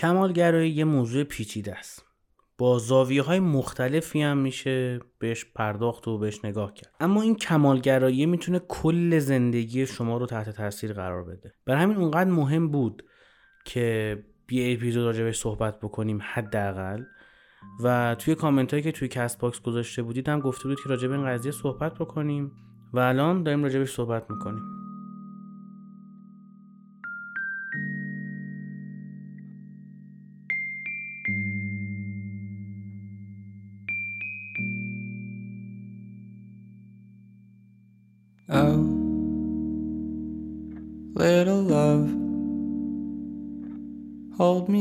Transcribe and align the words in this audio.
کمالگرایی 0.00 0.70
یه 0.70 0.84
موضوع 0.84 1.24
پیچیده 1.24 1.74
است. 1.74 2.04
با 2.58 2.78
زاویه 2.78 3.22
های 3.22 3.40
مختلفی 3.40 4.22
هم 4.22 4.38
میشه 4.38 5.00
بهش 5.18 5.44
پرداخت 5.44 6.08
و 6.08 6.18
بهش 6.18 6.44
نگاه 6.44 6.74
کرد. 6.74 6.94
اما 7.00 7.22
این 7.22 7.34
کمالگرایی 7.34 8.26
می‌تونه 8.26 8.58
کل 8.58 9.18
زندگی 9.18 9.86
شما 9.86 10.18
رو 10.18 10.26
تحت 10.26 10.50
تاثیر 10.50 10.92
قرار 10.92 11.24
بده. 11.24 11.54
برای 11.66 11.82
همین 11.82 11.96
اونقدر 11.96 12.30
مهم 12.30 12.68
بود 12.68 13.04
که 13.64 14.18
یه 14.50 14.72
اپیزود 14.72 15.04
راجبش 15.04 15.38
صحبت 15.38 15.80
بکنیم 15.80 16.18
حداقل. 16.22 17.02
و 17.84 18.16
توی 18.18 18.34
کامنت 18.34 18.70
هایی 18.70 18.82
که 18.82 18.92
توی 18.92 19.08
کست 19.08 19.38
باکس 19.38 19.60
گذاشته 19.60 20.02
بودید 20.02 20.28
هم 20.28 20.40
گفته 20.40 20.68
بود 20.68 20.82
که 20.82 20.88
راجب 20.88 21.10
این 21.12 21.26
قضیه 21.26 21.52
صحبت 21.52 21.94
بکنیم. 21.94 22.52
و 22.92 22.98
الان 22.98 23.42
داریم 23.42 23.62
راجبش 23.62 23.90
صحبت 23.90 24.30
می‌کنیم. 24.30 24.79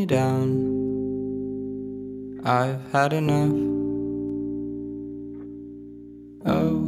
Down. 0.09 0.49
I've 2.43 2.81
had 2.91 3.13
enough. 3.13 3.53
Oh, 6.45 6.81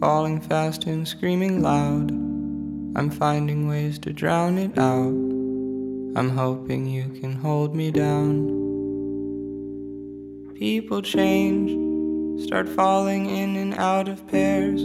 falling 0.00 0.40
fast 0.40 0.84
and 0.86 1.06
screaming 1.06 1.62
loud. 1.62 2.10
I'm 2.98 3.08
finding 3.08 3.68
ways 3.68 4.00
to 4.00 4.12
drown 4.12 4.58
it 4.58 4.76
out. 4.76 5.14
I'm 6.18 6.30
hoping 6.36 6.86
you 6.86 7.08
can 7.20 7.32
hold 7.32 7.74
me 7.74 7.92
down. 7.92 8.48
People 10.54 11.02
change, 11.02 11.70
start 12.44 12.68
falling 12.68 13.30
in 13.30 13.56
and 13.56 13.74
out 13.74 14.08
of 14.08 14.26
pairs. 14.26 14.82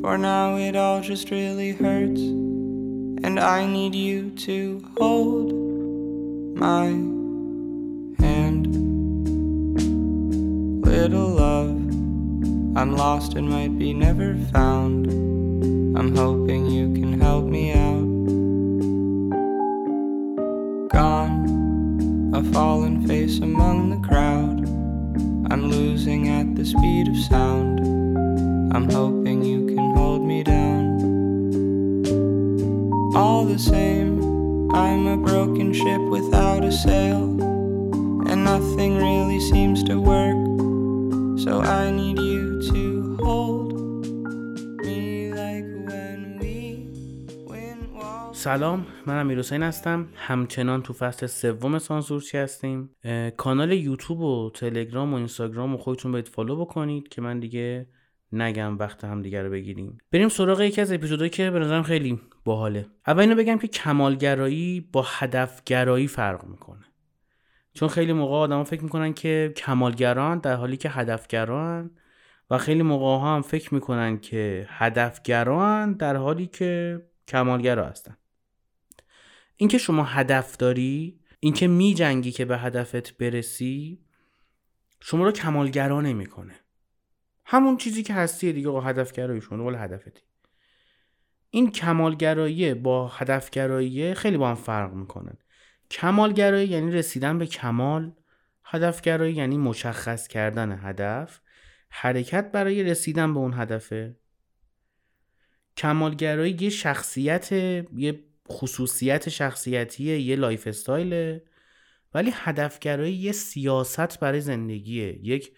For 0.00 0.16
now 0.16 0.56
it 0.56 0.76
all 0.76 1.02
just 1.02 1.30
really 1.30 1.72
hurts. 1.72 2.20
And 2.20 3.38
I 3.38 3.66
need 3.66 3.94
you 3.94 4.30
to 4.30 4.82
hold 4.96 5.61
my 6.62 6.86
hand. 8.24 8.62
Little 10.86 11.30
love, 11.44 11.74
I'm 12.78 12.94
lost 12.94 13.34
and 13.34 13.48
might 13.50 13.76
be 13.76 13.92
never 13.92 14.36
found. 14.52 15.08
I'm 15.98 16.14
hoping 16.14 16.66
you 16.66 16.94
can 16.94 17.20
help 17.20 17.46
me 17.46 17.72
out. 17.72 18.10
Gone, 20.96 22.30
a 22.32 22.44
fallen 22.52 23.08
face 23.08 23.40
among 23.40 23.90
the 23.90 24.08
crowd. 24.08 24.60
I'm 25.52 25.64
losing 25.68 26.28
at 26.28 26.54
the 26.54 26.64
speed 26.64 27.08
of 27.08 27.16
sound. 27.32 27.80
I'm 28.72 28.88
hoping 28.88 29.44
you 29.44 29.66
can 29.66 29.96
hold 29.96 30.22
me 30.22 30.44
down. 30.44 30.86
All 33.16 33.44
the 33.46 33.58
same, 33.58 34.01
I'm 34.74 35.06
a 35.06 35.16
broken 35.16 35.72
ship 35.74 36.00
without 36.16 36.64
a 36.64 36.72
sail, 36.72 37.24
and 38.30 38.38
nothing 38.52 38.96
really 38.96 39.40
seems 39.50 39.82
to 39.84 39.94
work. 40.00 40.40
So 41.44 41.60
I 41.60 41.90
need 41.90 42.18
you 42.18 42.42
to 42.72 42.82
hold 43.22 43.72
me 44.86 45.30
like 45.40 45.68
when 45.88 46.38
we 46.40 46.56
win. 47.46 47.78
سلام 48.32 48.86
من 49.06 49.20
امیر 49.20 49.38
حسین 49.38 49.62
هستم 49.62 50.08
همچنان 50.14 50.82
تو 50.82 50.92
فصل 50.92 51.26
سوم 51.26 51.78
سانسورچی 51.78 52.38
هستیم 52.38 52.90
کانال 53.36 53.72
یوتیوب 53.72 54.20
و 54.20 54.50
تلگرام 54.54 55.12
و 55.12 55.16
اینستاگرام 55.16 55.74
و 55.74 55.78
خودتون 55.78 56.12
باید 56.12 56.28
فالو 56.28 56.56
بکنید 56.56 57.08
که 57.08 57.22
من 57.22 57.40
دیگه 57.40 57.86
نگم 58.32 58.78
وقت 58.78 59.04
هم 59.04 59.22
دیگه 59.22 59.42
رو 59.42 59.50
بگیریم 59.50 59.98
بریم 60.12 60.28
سراغ 60.28 60.60
یکی 60.60 60.80
از 60.80 60.92
اپیزودهایی 60.92 61.30
که 61.30 61.50
به 61.50 61.58
نظرم 61.58 61.82
خیلی 61.82 62.20
باحاله. 62.44 62.86
اول 63.06 63.20
اینو 63.20 63.34
بگم 63.34 63.58
که 63.58 63.68
کمالگرایی 63.68 64.88
با 64.92 65.04
هدفگرایی 65.06 66.08
فرق 66.08 66.44
می‌کنه. 66.44 66.84
چون 67.74 67.88
خیلی 67.88 68.12
موقع 68.12 68.34
آدما 68.34 68.64
فکر 68.64 68.82
می‌کنن 68.82 69.12
که 69.14 69.52
کمالگران 69.56 70.38
در 70.38 70.54
حالی 70.54 70.76
که 70.76 70.90
هدفگران 70.90 71.90
و 72.50 72.58
خیلی 72.58 72.82
موقع 72.82 73.04
ها 73.04 73.36
هم 73.36 73.42
فکر 73.42 73.74
می‌کنن 73.74 74.18
که 74.18 74.66
هدفگران 74.70 75.92
در 75.92 76.16
حالی 76.16 76.46
که 76.46 77.02
کمالگرا 77.28 77.86
هستن. 77.86 78.16
اینکه 79.56 79.78
شما 79.78 80.04
هدف 80.04 80.56
داری 80.56 81.20
اینکه 81.40 81.66
می 81.66 81.94
جنگی 81.94 82.32
که 82.32 82.44
به 82.44 82.58
هدفت 82.58 83.18
برسی 83.18 84.04
شما 85.00 85.24
رو 85.24 85.32
کمالگرا 85.32 86.00
نمی‌کنه. 86.00 86.54
همون 87.44 87.76
چیزی 87.76 88.02
که 88.02 88.14
هستی 88.14 88.52
دیگه 88.52 88.70
هدفگرایی 88.70 89.40
شما 89.40 89.70
هدفتی. 89.70 90.22
این 91.54 91.70
کمالگرایی 91.70 92.74
با 92.74 93.08
هدفگرایی 93.08 94.14
خیلی 94.14 94.36
با 94.36 94.48
هم 94.48 94.54
فرق 94.54 94.92
می‌کنن. 94.92 95.36
کمالگرایی 95.90 96.68
یعنی 96.68 96.92
رسیدن 96.92 97.38
به 97.38 97.46
کمال 97.46 98.12
هدفگرایی 98.64 99.34
یعنی 99.34 99.58
مشخص 99.58 100.28
کردن 100.28 100.78
هدف 100.82 101.40
حرکت 101.88 102.52
برای 102.52 102.82
رسیدن 102.82 103.34
به 103.34 103.40
اون 103.40 103.54
هدفه. 103.54 104.16
کمالگرایی 105.76 106.56
یه 106.60 106.70
شخصیت 106.70 107.52
یه 107.52 108.24
خصوصیت 108.48 109.28
شخصیتیه 109.28 110.20
یه 110.20 110.36
lifestyle 110.36 110.66
ه 110.66 111.42
ولی 112.14 112.30
هدفگرایی 112.34 113.14
یه 113.14 113.32
سیاست 113.32 114.20
برای 114.20 114.40
زندگیه. 114.40 115.18
یک 115.22 115.52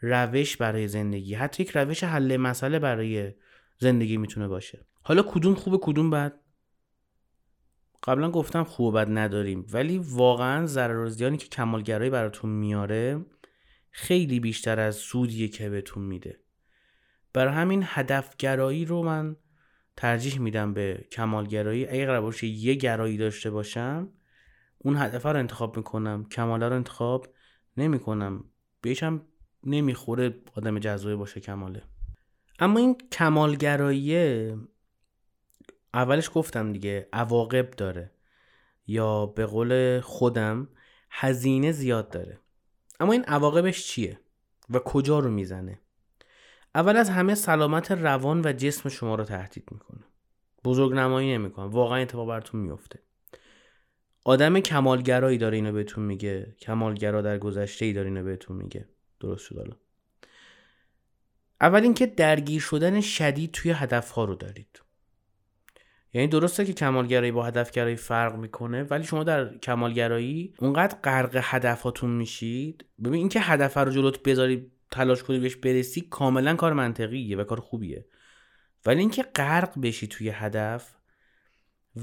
روش 0.00 0.56
برای 0.56 0.88
زندگی. 0.88 1.34
حتی 1.34 1.62
یک 1.62 1.70
روش 1.70 2.04
حل 2.04 2.36
مسئله 2.36 2.78
برای 2.78 3.32
زندگی 3.78 4.16
می‌تونه 4.16 4.48
باشه. 4.48 4.86
حالا 5.06 5.22
کدوم 5.22 5.54
خوبه 5.54 5.78
کدوم 5.82 6.10
بد؟ 6.10 6.40
قبلا 8.02 8.30
گفتم 8.30 8.64
خوب 8.64 8.86
و 8.86 8.92
بد 8.92 9.08
نداریم 9.10 9.66
ولی 9.72 9.98
واقعا 9.98 10.66
ضرر 10.66 10.98
و 10.98 11.08
زیانی 11.08 11.36
که 11.36 11.48
کمالگرایی 11.48 12.10
براتون 12.10 12.50
میاره 12.50 13.24
خیلی 13.90 14.40
بیشتر 14.40 14.80
از 14.80 14.96
سودیه 14.96 15.48
که 15.48 15.70
بهتون 15.70 16.02
میده. 16.02 16.40
برای 17.32 17.54
همین 17.54 17.82
هدفگرایی 17.86 18.84
رو 18.84 19.02
من 19.02 19.36
ترجیح 19.96 20.38
میدم 20.38 20.74
به 20.74 21.04
کمالگرایی. 21.12 21.86
اگه 21.86 22.06
قرار 22.06 22.20
باشه 22.20 22.46
یه 22.46 22.74
گرایی 22.74 23.16
داشته 23.16 23.50
باشم 23.50 24.08
اون 24.78 24.96
هدف 24.96 25.26
رو 25.26 25.38
انتخاب 25.38 25.76
می‌کنم. 25.76 26.24
کماله 26.24 26.68
رو 26.68 26.74
انتخاب 26.74 27.26
نمی‌کنم. 27.76 28.44
بهشم 28.80 29.22
نمی‌خوره 29.64 30.34
آدم 30.54 30.78
جذابی 30.78 31.16
باشه 31.16 31.40
کماله. 31.40 31.82
اما 32.58 32.78
این 32.78 32.96
کمالگرایی 33.12 34.52
اولش 35.94 36.30
گفتم 36.34 36.72
دیگه 36.72 37.08
عواقب 37.12 37.70
داره. 37.70 38.10
یا 38.86 39.26
به 39.26 39.46
قول 39.46 40.00
خودم 40.00 40.68
هزینه 41.10 41.72
زیاد 41.72 42.10
داره. 42.10 42.38
اما 43.00 43.12
این 43.12 43.24
عواقبش 43.24 43.86
چیه؟ 43.86 44.20
و 44.70 44.78
کجا 44.78 45.18
رو 45.18 45.30
می‌زنه؟ 45.30 45.80
اول 46.74 46.96
از 46.96 47.10
همه 47.10 47.34
سلامت 47.34 47.90
روان 47.90 48.42
و 48.44 48.52
جسم 48.52 48.88
شما 48.88 49.14
رو 49.14 49.24
تهدید 49.24 49.64
می‌کنه. 49.70 50.04
بزرگ 50.64 50.92
نمایی 50.92 51.32
نمی‌کنه. 51.32 51.66
واقعا 51.66 51.98
اتفاق 51.98 52.28
براتون 52.28 52.60
میفته 52.60 52.98
آدم 54.24 54.60
کمالگرایی 54.60 55.38
داره 55.38 55.56
اینو 55.56 55.72
بهتون 55.72 56.04
میگه. 56.04 56.56
کمالگرا 56.60 57.22
در 57.22 57.38
گذشته 57.38 57.84
ای 57.84 57.92
داره 57.92 58.08
اینو 58.08 58.24
بهتون 58.24 58.56
میگه. 58.56 58.88
درست 59.20 59.44
شد 59.44 59.78
اول 61.60 61.82
اینکه 61.82 62.06
درگیر 62.06 62.60
شدن 62.60 63.00
شدید 63.00 63.50
توی 63.50 63.70
هدفها 63.70 64.24
رو 64.24 64.34
دارید. 64.34 64.83
یعنی 66.14 66.28
درسته 66.28 66.64
که 66.64 66.72
کمالگرایی 66.72 67.32
با 67.32 67.44
هدفگرایی 67.44 67.96
فرق 67.96 68.36
می‌کنه 68.36 68.82
ولی 68.82 69.04
شما 69.04 69.24
در 69.24 69.58
کمالگرایی 69.58 70.54
اونقدر 70.58 70.98
غرق 71.04 71.40
هدفاتون 71.42 72.10
میشید. 72.10 72.84
ببین 72.98 73.14
اینکه 73.14 73.40
هدف 73.40 73.76
رو 73.76 73.90
جلوت 73.90 74.22
بذاری 74.22 74.70
تلاش 74.90 75.22
کنی 75.22 75.38
بهش 75.38 75.56
برسی 75.56 76.00
کاملا 76.00 76.54
کار 76.54 76.72
منطقیه 76.72 77.36
و 77.36 77.44
کار 77.44 77.60
خوبیه. 77.60 78.06
ولی 78.86 79.00
اینکه 79.00 79.22
غرق 79.22 79.80
بشی 79.80 80.06
توی 80.06 80.28
هدف 80.28 80.94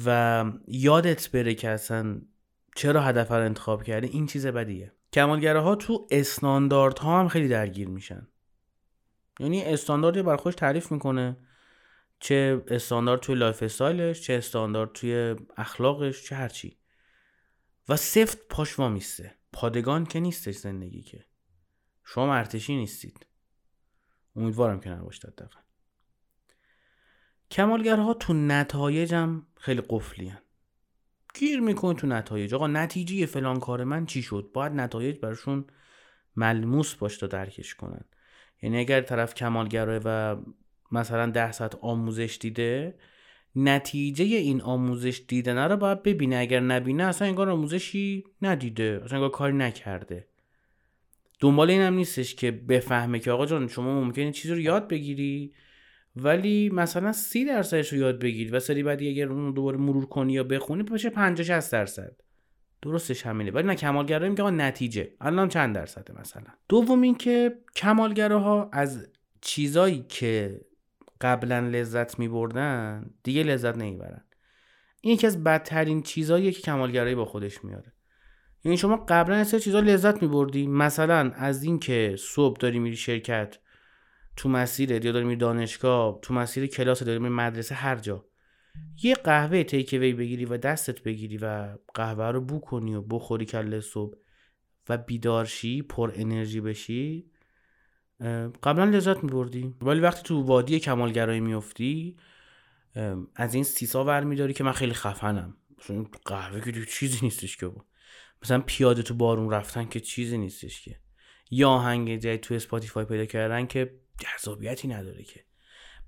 و 0.05 0.45
یادت 0.67 1.31
بره 1.31 1.53
که 1.53 1.69
اصلا 1.69 2.21
چرا 2.75 3.01
هدف 3.01 3.31
رو 3.31 3.45
انتخاب 3.45 3.83
کرده 3.83 4.07
این 4.07 4.25
چیز 4.25 4.47
بدیه. 4.47 4.91
کمالگراها 5.13 5.75
تو 5.75 6.07
استانداردها 6.11 7.19
هم 7.19 7.27
خیلی 7.27 7.47
درگیر 7.47 7.87
میشن. 7.87 8.27
یعنی 9.39 9.63
استانداردی 9.63 10.21
بر 10.21 10.35
خودش 10.35 10.55
تعریف 10.55 10.91
می‌کنه. 10.91 11.37
چه 12.21 12.63
استاندارد 12.67 13.19
توی 13.19 13.35
lifestyle 13.35 13.63
ش 13.63 14.21
چه 14.21 14.33
استاندارد 14.33 14.91
توی 14.91 15.35
اخلاقش 15.57 16.23
چه 16.23 16.35
هرچی 16.35 16.77
و 17.89 17.97
سفت 17.97 18.47
پاش 18.49 18.79
وامیسته. 18.79 19.35
پادگان 19.53 20.05
که 20.05 20.19
نیستش 20.19 20.55
زندگی 20.55 21.01
که. 21.01 21.25
شما 22.03 22.35
ارتشی 22.35 22.75
نیستید. 22.75 23.25
امیدوارم 24.35 24.79
که 24.79 24.89
نباشید 24.89 25.25
حداقل 25.25 25.59
کمالگرها 27.51 28.13
تو 28.13 28.33
نتایجم 28.33 29.47
خیلی 29.57 29.81
قفلی 29.89 30.27
هن. 30.27 30.41
گیر 31.33 31.59
می‌کنه 31.59 31.93
تو 31.93 32.07
نتایج. 32.07 32.53
آقا 32.53 32.67
نتیجه 32.67 33.25
فلان 33.25 33.59
کار 33.59 33.83
من 33.83 34.05
چی 34.05 34.21
شد؟ 34.21 34.51
باید 34.53 34.71
نتایج 34.71 35.19
براشون 35.19 35.65
ملموس 36.35 36.95
باش 36.95 37.17
تا 37.17 37.27
درکش 37.27 37.75
کنن. 37.75 38.05
یعنی 38.61 38.79
اگر 38.79 39.01
طرف 39.01 39.33
کمالگرای 39.33 40.01
و 40.05 40.37
مثلا 40.91 41.31
ده 41.31 41.51
ساعت 41.51 41.75
آموزش 41.75 42.37
دیده 42.41 42.95
نتیجه 43.55 44.25
این 44.25 44.61
آموزش 44.61 45.21
دیدن 45.27 45.57
رو 45.57 45.77
باید 45.77 46.03
ببینه. 46.03 46.35
اگر 46.37 46.59
نبینه 46.59 47.03
اصلا 47.03 47.27
انگار 47.27 47.49
آموزشی 47.49 48.23
ندیده 48.41 49.01
اصلا 49.03 49.17
انگار 49.17 49.29
کاری 49.29 49.57
نکرده. 49.57 50.27
دنبال 51.39 51.69
این 51.69 51.81
هم 51.81 51.93
نیستش 51.93 52.35
که 52.35 52.51
بفهمه 52.51 53.19
که 53.19 53.31
آقا 53.31 53.45
جان 53.45 53.67
شما 53.67 54.01
ممکنه 54.01 54.31
چیزی 54.31 54.53
رو 54.53 54.59
یاد 54.59 54.87
بگیری 54.87 55.53
ولی 56.15 56.69
مثلا 56.69 57.11
سی 57.11 57.45
درصدش 57.45 57.93
رو 57.93 57.99
یاد 57.99 58.19
بگیری 58.19 58.49
و 58.49 58.59
سری 58.59 58.83
بعدی 58.83 59.09
اگر 59.09 59.27
اون 59.27 59.53
دوباره 59.53 59.77
مرور 59.77 60.05
کنی 60.05 60.33
یا 60.33 60.43
بخونی 60.43 60.83
بشه 60.83 61.09
50 61.09 61.47
60 61.47 61.71
درصد؟ 61.71 62.15
درستش 62.81 63.25
همینه. 63.25 63.51
ولی 63.51 63.67
نه 63.67 63.75
کمالگرایی 63.75 64.29
میگه 64.29 64.49
نتیجه. 64.49 65.11
الان 65.21 65.49
چند 65.49 65.75
درصده 65.75 66.19
مثلا؟ 66.19 66.43
دوم 66.69 67.01
اینکه 67.01 67.57
کمالگراها 67.75 68.69
از 68.73 69.07
چیزایی 69.41 70.05
که 70.09 70.61
قبلا 71.21 71.59
لذت 71.59 72.19
میبردن 72.19 73.09
دیگه 73.23 73.43
لذت 73.43 73.77
نمی‌برن. 73.77 74.23
این 75.01 75.13
یکی 75.13 75.27
از 75.27 75.43
بدترین 75.43 76.01
چیزهاییه 76.01 76.51
که 76.51 76.61
کمالگرایی 76.61 77.15
با 77.15 77.25
خودش 77.25 77.63
میاره. 77.63 77.93
یعنی 78.63 78.77
شما 78.77 79.05
قبلا 79.09 79.35
از 79.35 79.55
چیزا 79.55 79.79
لذت 79.79 80.21
میبردی. 80.21 80.67
مثلا 80.67 81.31
از 81.35 81.63
اینکه 81.63 82.15
صبح 82.19 82.57
داری 82.59 82.79
میری 82.79 82.95
شرکت 82.95 83.57
تو 84.35 84.49
مسیر 84.49 84.91
یا 84.91 84.99
داری 84.99 85.25
میری 85.25 85.39
دانشگاه 85.39 86.19
تو 86.21 86.33
مسیر 86.33 86.67
کلاس 86.67 87.03
داری 87.03 87.19
میری 87.19 87.33
مدرسه 87.33 87.75
هر 87.75 87.95
جا. 87.95 88.25
یه 89.03 89.15
قهوه 89.15 89.63
تیک 89.63 89.93
وی 89.93 90.13
بگیری 90.13 90.45
و 90.45 90.57
دستت 90.57 91.03
بگیری 91.03 91.37
و 91.37 91.77
قهوه 91.93 92.25
رو 92.25 92.41
بو 92.41 92.59
کنی 92.59 92.95
و 92.95 93.01
بخوری 93.01 93.45
کله 93.45 93.79
صبح 93.79 94.17
و 94.89 94.97
بیدارشی 94.97 95.81
پر 95.81 96.11
انرژی 96.15 96.61
بشی. 96.61 97.30
قبلا 98.63 98.85
لذت 98.85 99.23
میبردی؟ 99.23 99.75
ولی 99.81 99.99
وقتی 99.99 100.23
تو 100.23 100.41
وادی 100.41 100.79
کمالگرایی 100.79 101.39
میفتی 101.39 102.17
از 103.35 103.53
این 103.53 103.63
سیسا 103.63 104.03
ور 104.03 104.23
میداری 104.23 104.53
که 104.53 104.63
من 104.63 104.71
خیلی 104.71 104.93
خفنم. 104.93 105.55
قهوه 106.25 106.71
که 106.71 106.85
چیزی 106.85 107.19
نیستش 107.21 107.57
که 107.57 107.67
بود. 107.67 107.85
مثلا 108.43 108.63
پیاده 108.65 109.03
تو 109.03 109.13
بارون 109.13 109.49
رفتن 109.49 109.85
که 109.85 109.99
چیزی 109.99 110.37
نیستش 110.37 110.81
که. 110.81 110.99
یا 111.51 111.69
آهنگ 111.69 112.17
جای 112.17 112.37
تو 112.37 112.53
Spotify 112.53 113.05
پیدا 113.05 113.25
کردن 113.25 113.65
که 113.65 113.93
جذابیتی 114.19 114.87
نداره 114.87 115.23
که. 115.23 115.45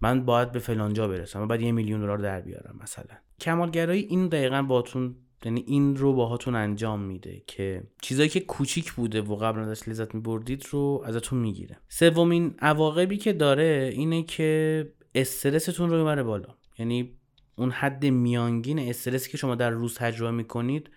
من 0.01 0.25
باید 0.25 0.51
به 0.51 0.60
فلانجا 0.60 1.07
برسم 1.07 1.42
و 1.42 1.45
بعد 1.45 1.62
یه 1.62 1.71
میلیون 1.71 2.01
دلار 2.01 2.18
در 2.18 2.42
بیارم 2.42 2.80
مثلا. 2.81 3.15
کمالگرایی 3.39 4.04
این 4.04 4.27
دقیقا 4.27 4.62
باتون 4.62 5.15
یعنی 5.45 5.63
این 5.68 5.95
رو 5.95 6.13
باهاتون 6.13 6.56
انجام 6.56 7.01
میده 7.01 7.44
که 7.48 7.84
چیزایی 8.01 8.30
که 8.30 8.40
کوچیک 8.40 8.92
بوده 8.92 9.22
و 9.22 9.36
قبل 9.36 9.60
ازش 9.60 9.88
لذت 9.88 10.16
میبردید 10.16 10.66
رو 10.72 11.04
ازتون 11.06 11.40
می‌گیره. 11.40 11.80
سومین 11.90 12.56
عواقبی 12.60 13.18
که 13.18 13.34
داره 13.34 13.92
اینه 13.94 14.24
که 14.24 14.94
استرستون 15.16 15.90
رو 15.90 15.98
می‌بره 15.98 16.24
بالا. 16.24 16.56
یعنی 16.80 17.18
اون 17.56 17.72
حد 17.72 18.06
میانگین 18.06 18.80
استرسی 18.80 19.31
که 19.31 19.38
شما 19.38 19.56
در 19.56 19.69
روز 19.69 19.95
تجربه 19.95 20.31
می‌کنید 20.31 20.90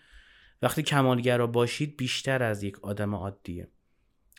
وقتی 0.62 0.82
کمالگرا 0.82 1.46
باشید 1.46 1.96
بیشتر 1.96 2.42
از 2.42 2.62
یک 2.62 2.81
آدم 2.84 3.14
عادیه. 3.14 3.69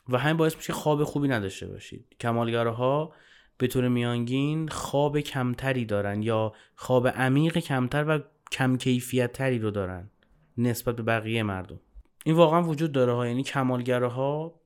و 0.10 0.18
همین 0.18 0.38
باعث 0.38 0.56
میشه 0.56 0.74
خواب 0.74 1.04
خوبی 1.04 1.28
نداشته 1.28 1.68
باشید. 1.68 2.16
کمالگراها 2.20 3.14
به 3.58 3.68
طور 3.68 3.88
میانگین 3.88 4.68
خواب 4.68 5.20
کمتری 5.20 5.86
دارن 5.86 6.22
یا 6.22 6.54
خواب 6.76 7.08
عمیق 7.08 7.58
کمتر 7.58 8.06
و 8.08 8.20
کم 8.52 8.78
کیفیت 8.78 9.32
تری 9.32 9.60
رو 9.60 9.72
دارن 9.72 10.10
نسبت 10.58 10.96
به 10.96 11.04
بقیه 11.04 11.44
مردم. 11.44 11.80
این 12.26 12.36
واقعا 12.36 12.64
وجود 12.64 12.92
داره 12.92 13.14
ها. 13.14 13.28
یعنی 13.28 13.44
کمالگراها 13.44 14.62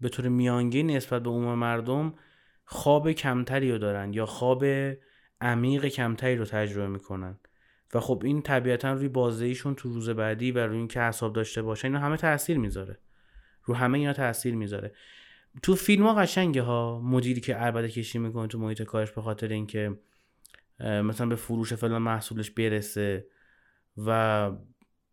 به 0.00 0.08
طور 0.08 0.28
میانگین 0.28 0.90
نسبت 0.90 1.22
به 1.22 1.30
عموم 1.30 1.58
مردم 1.58 2.14
خواب 2.64 3.12
کمتری 3.12 3.72
رو 3.72 3.78
دارن 3.78 4.12
یا 4.12 4.26
خواب 4.26 4.64
عمیق 5.40 5.86
کمتری 5.86 6.36
رو 6.36 6.44
تجربه 6.44 6.88
می‌کنن. 6.88 7.38
و 7.94 8.00
خب 8.00 8.22
این 8.24 8.42
طبیعتا 8.42 8.92
روی 8.92 9.08
بازدهیشون 9.08 9.74
تو 9.74 9.88
روز 9.88 10.10
بعدی 10.10 10.52
و 10.52 10.58
روی 10.58 10.76
اینکه 10.76 11.00
حساب 11.00 11.32
داشته 11.32 11.62
باشن 11.62 11.88
اینا 11.88 11.98
همه 11.98 12.16
تاثیر 12.16 12.58
می‌ذاره. 12.58 12.98
رو 13.64 13.74
همه 13.74 13.98
اینا 13.98 14.12
تاثیر 14.12 14.54
می‌ذاره. 14.54 14.92
تو 15.62 15.74
فیلم 15.74 16.06
ها 16.06 16.14
قشنگه 16.14 16.62
ها. 16.62 17.00
مدیری 17.00 17.40
که 17.40 17.54
عربده 17.54 17.88
کشی 17.88 18.18
می‌کنه 18.18 18.46
تو 18.46 18.58
محیط 18.58 18.82
کارش 18.82 19.10
به 19.10 19.22
خاطر 19.22 19.48
اینکه 19.48 19.98
مثلا 20.80 21.26
به 21.26 21.36
فروش 21.36 21.72
فلان 21.72 22.02
محصولش 22.02 22.50
برسه 22.50 23.26
و 23.96 24.50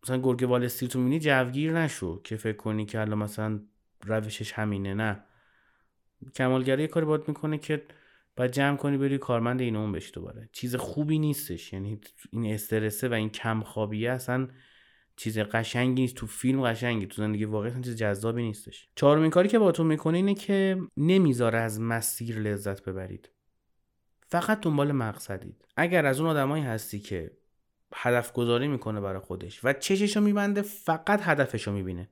مثلا 0.03 0.17
گرگ 0.17 0.43
وال 0.43 0.63
استریت 0.63 0.95
رو 0.95 1.01
می‌بینی 1.01 1.19
جوگیر 1.19 1.73
نشو 1.73 2.21
که 2.21 2.35
فکر 2.35 2.57
کنی 2.57 2.85
که 2.85 3.01
الان 3.01 3.17
مثلا 3.17 3.59
روشش 4.05 4.51
همینه 4.51 4.93
نه. 4.93 5.23
کمالگری 6.35 6.87
کاری 6.87 7.05
باید 7.05 7.27
می‌کنه 7.27 7.57
که 7.57 7.85
باید 8.35 8.51
جمع 8.51 8.77
کنی 8.77 8.97
بری 8.97 9.17
کارمند 9.17 9.61
این 9.61 9.75
اون 9.75 9.91
بشی 9.91 10.11
دوباره. 10.11 10.49
چیز 10.51 10.75
خوبی 10.75 11.19
نیستش. 11.19 11.73
یعنی 11.73 12.01
این 12.31 12.53
استرسه 12.53 13.09
و 13.09 13.13
این 13.13 13.29
کم 13.29 13.61
خوابیه 13.61 14.11
اصلا 14.11 14.47
چیز 15.15 15.39
قشنگی 15.39 16.01
نیست. 16.01 16.15
تو 16.15 16.27
فیلم 16.27 16.61
قشنگی 16.61 17.05
تو 17.05 17.21
زندگی 17.21 17.45
واقعی 17.45 17.69
اصلا 17.69 17.81
چیز 17.81 17.95
جذابی 17.95 18.43
نیستش. 18.43 18.89
چهارمین 18.95 19.29
کاری 19.29 19.49
که 19.49 19.71
تو 19.71 19.83
می‌کنه 19.83 20.17
اینه 20.17 20.33
که 20.33 20.81
نمی‌ذاره 20.97 21.59
از 21.59 21.81
مسیر 21.81 22.39
لذت 22.39 22.83
ببرید. 22.83 23.31
فقط 24.29 24.61
دنبال 24.61 24.91
مقصدید. 24.91 25.65
اگر 25.77 26.05
از 26.05 26.19
اون 26.19 26.29
آدمایی 26.29 26.63
هستی 26.63 26.99
که 26.99 27.31
هدف 27.93 28.33
گذاری 28.33 28.67
می‌کنه 28.67 29.01
برای 29.01 29.19
خودش 29.19 29.65
و 29.65 29.73
چششو 29.73 30.21
میبنده 30.21 30.61
فقط 30.61 31.21
هدفشو 31.23 31.71
می‌بینه. 31.71 32.09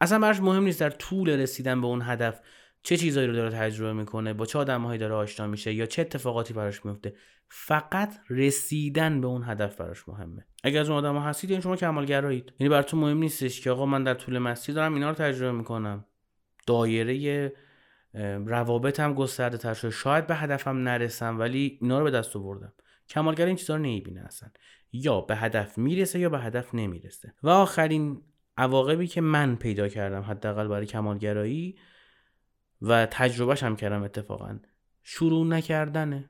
اصلا 0.00 0.18
براش 0.18 0.40
مهم 0.40 0.62
نیست 0.62 0.80
در 0.80 0.90
طول 0.90 1.30
رسیدن 1.30 1.80
به 1.80 1.86
اون 1.86 2.02
هدف 2.02 2.40
چه 2.82 2.96
چیزایی 2.96 3.26
رو 3.26 3.32
داره 3.32 3.50
تجربه 3.50 3.92
می‌کنه 3.92 4.32
با 4.32 4.46
چه 4.46 4.58
آدمهایی 4.58 4.98
داره 4.98 5.14
آشنا 5.14 5.46
میشه 5.46 5.74
یا 5.74 5.86
چه 5.86 6.02
اتفاقاتی 6.02 6.54
براش 6.54 6.84
میفته 6.84 7.14
فقط 7.48 8.14
رسیدن 8.30 9.20
به 9.20 9.26
اون 9.26 9.42
هدف 9.44 9.76
براش 9.76 10.08
مهمه. 10.08 10.46
اگر 10.64 10.80
از 10.80 10.90
اون 10.90 10.98
آدم 10.98 11.18
هستید 11.18 11.50
یعنی 11.50 11.62
شما 11.62 11.76
کمالگرایید. 11.76 12.52
یعنی 12.58 12.68
براتون 12.68 13.00
مهم 13.00 13.18
نیستش 13.18 13.60
که 13.60 13.70
آقا 13.70 13.86
من 13.86 14.04
در 14.04 14.14
طول 14.14 14.38
مسیر 14.38 14.74
دارم 14.74 14.94
اینا 14.94 15.08
رو 15.08 15.14
تجربه 15.14 15.58
می‌کنم. 15.58 16.04
دایره 16.66 17.52
روابطم 18.46 19.14
گسترده 19.14 19.58
تر 19.58 19.74
شده. 19.74 19.90
شاید 19.90 20.26
به 20.26 20.34
هدفم 20.36 20.76
نرسم 20.76 21.38
ولی 21.38 21.78
اینا 21.80 21.98
رو 21.98 22.04
به 22.04 22.10
دست 22.10 22.36
آوردم. 22.36 22.72
کمالگر 23.08 23.46
این 23.46 23.56
چیزا 23.56 23.76
رو 23.76 23.82
نمی‌بینه 23.82 24.20
اصلا. 24.20 24.48
یا 24.92 25.20
به 25.20 25.36
هدف 25.36 25.78
می‌رسه 25.78 26.18
یا 26.18 26.28
به 26.28 26.38
هدف 26.38 26.74
نمی‌رسه. 26.74 27.34
و 27.42 27.48
آخرین 27.48 28.22
عواقبی 28.56 29.06
که 29.06 29.20
من 29.20 29.56
پیدا 29.56 29.88
کردم 29.88 30.22
حداقل 30.22 30.68
برای 30.68 30.86
کمالگرایی 30.86 31.78
و 32.82 33.06
تجربهش 33.06 33.62
هم 33.62 33.76
کردم 33.76 34.02
اتفاقا 34.02 34.58
شروع 35.02 35.46
نکردنه. 35.46 36.28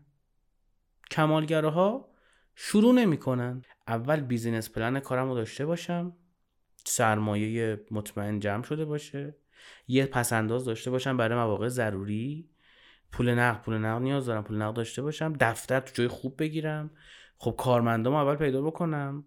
کمالگراها 1.11 2.11
شروع 2.55 2.95
نمی‌کنن. 2.95 3.63
اول 3.89 4.21
بیزینس 4.21 4.71
پلن 4.71 5.01
کارم 5.01 5.29
رو 5.29 5.35
داشته 5.35 5.67
باشم. 5.67 6.17
سرمایه 6.85 7.85
مطمئن 7.91 8.41
جمع 8.41 8.63
شده 8.63 8.85
باشه. 8.85 9.37
یه 9.89 10.07
پسنداز 10.07 10.65
داشته 10.65 10.91
باشم 10.91 11.17
برای 11.17 11.39
مواقع 11.39 11.69
ضروری. 11.69 12.51
پول 13.13 13.31
نقد 13.35 13.63
پول 13.63 13.79
نقد 13.79 14.03
نیاز 14.03 14.27
دارم. 14.27 14.45
پول 14.45 14.57
نقد 14.57 14.77
داشته 14.77 15.03
باشم 15.03 15.33
دفتر 15.41 15.81
تو 15.81 15.91
جای 15.95 16.09
خوب 16.09 16.35
بگیرم. 16.39 16.91
خب 17.37 17.55
کارمندام 17.59 18.15
اول 18.15 18.35
پیدا 18.35 18.63
بکنم. 18.63 19.25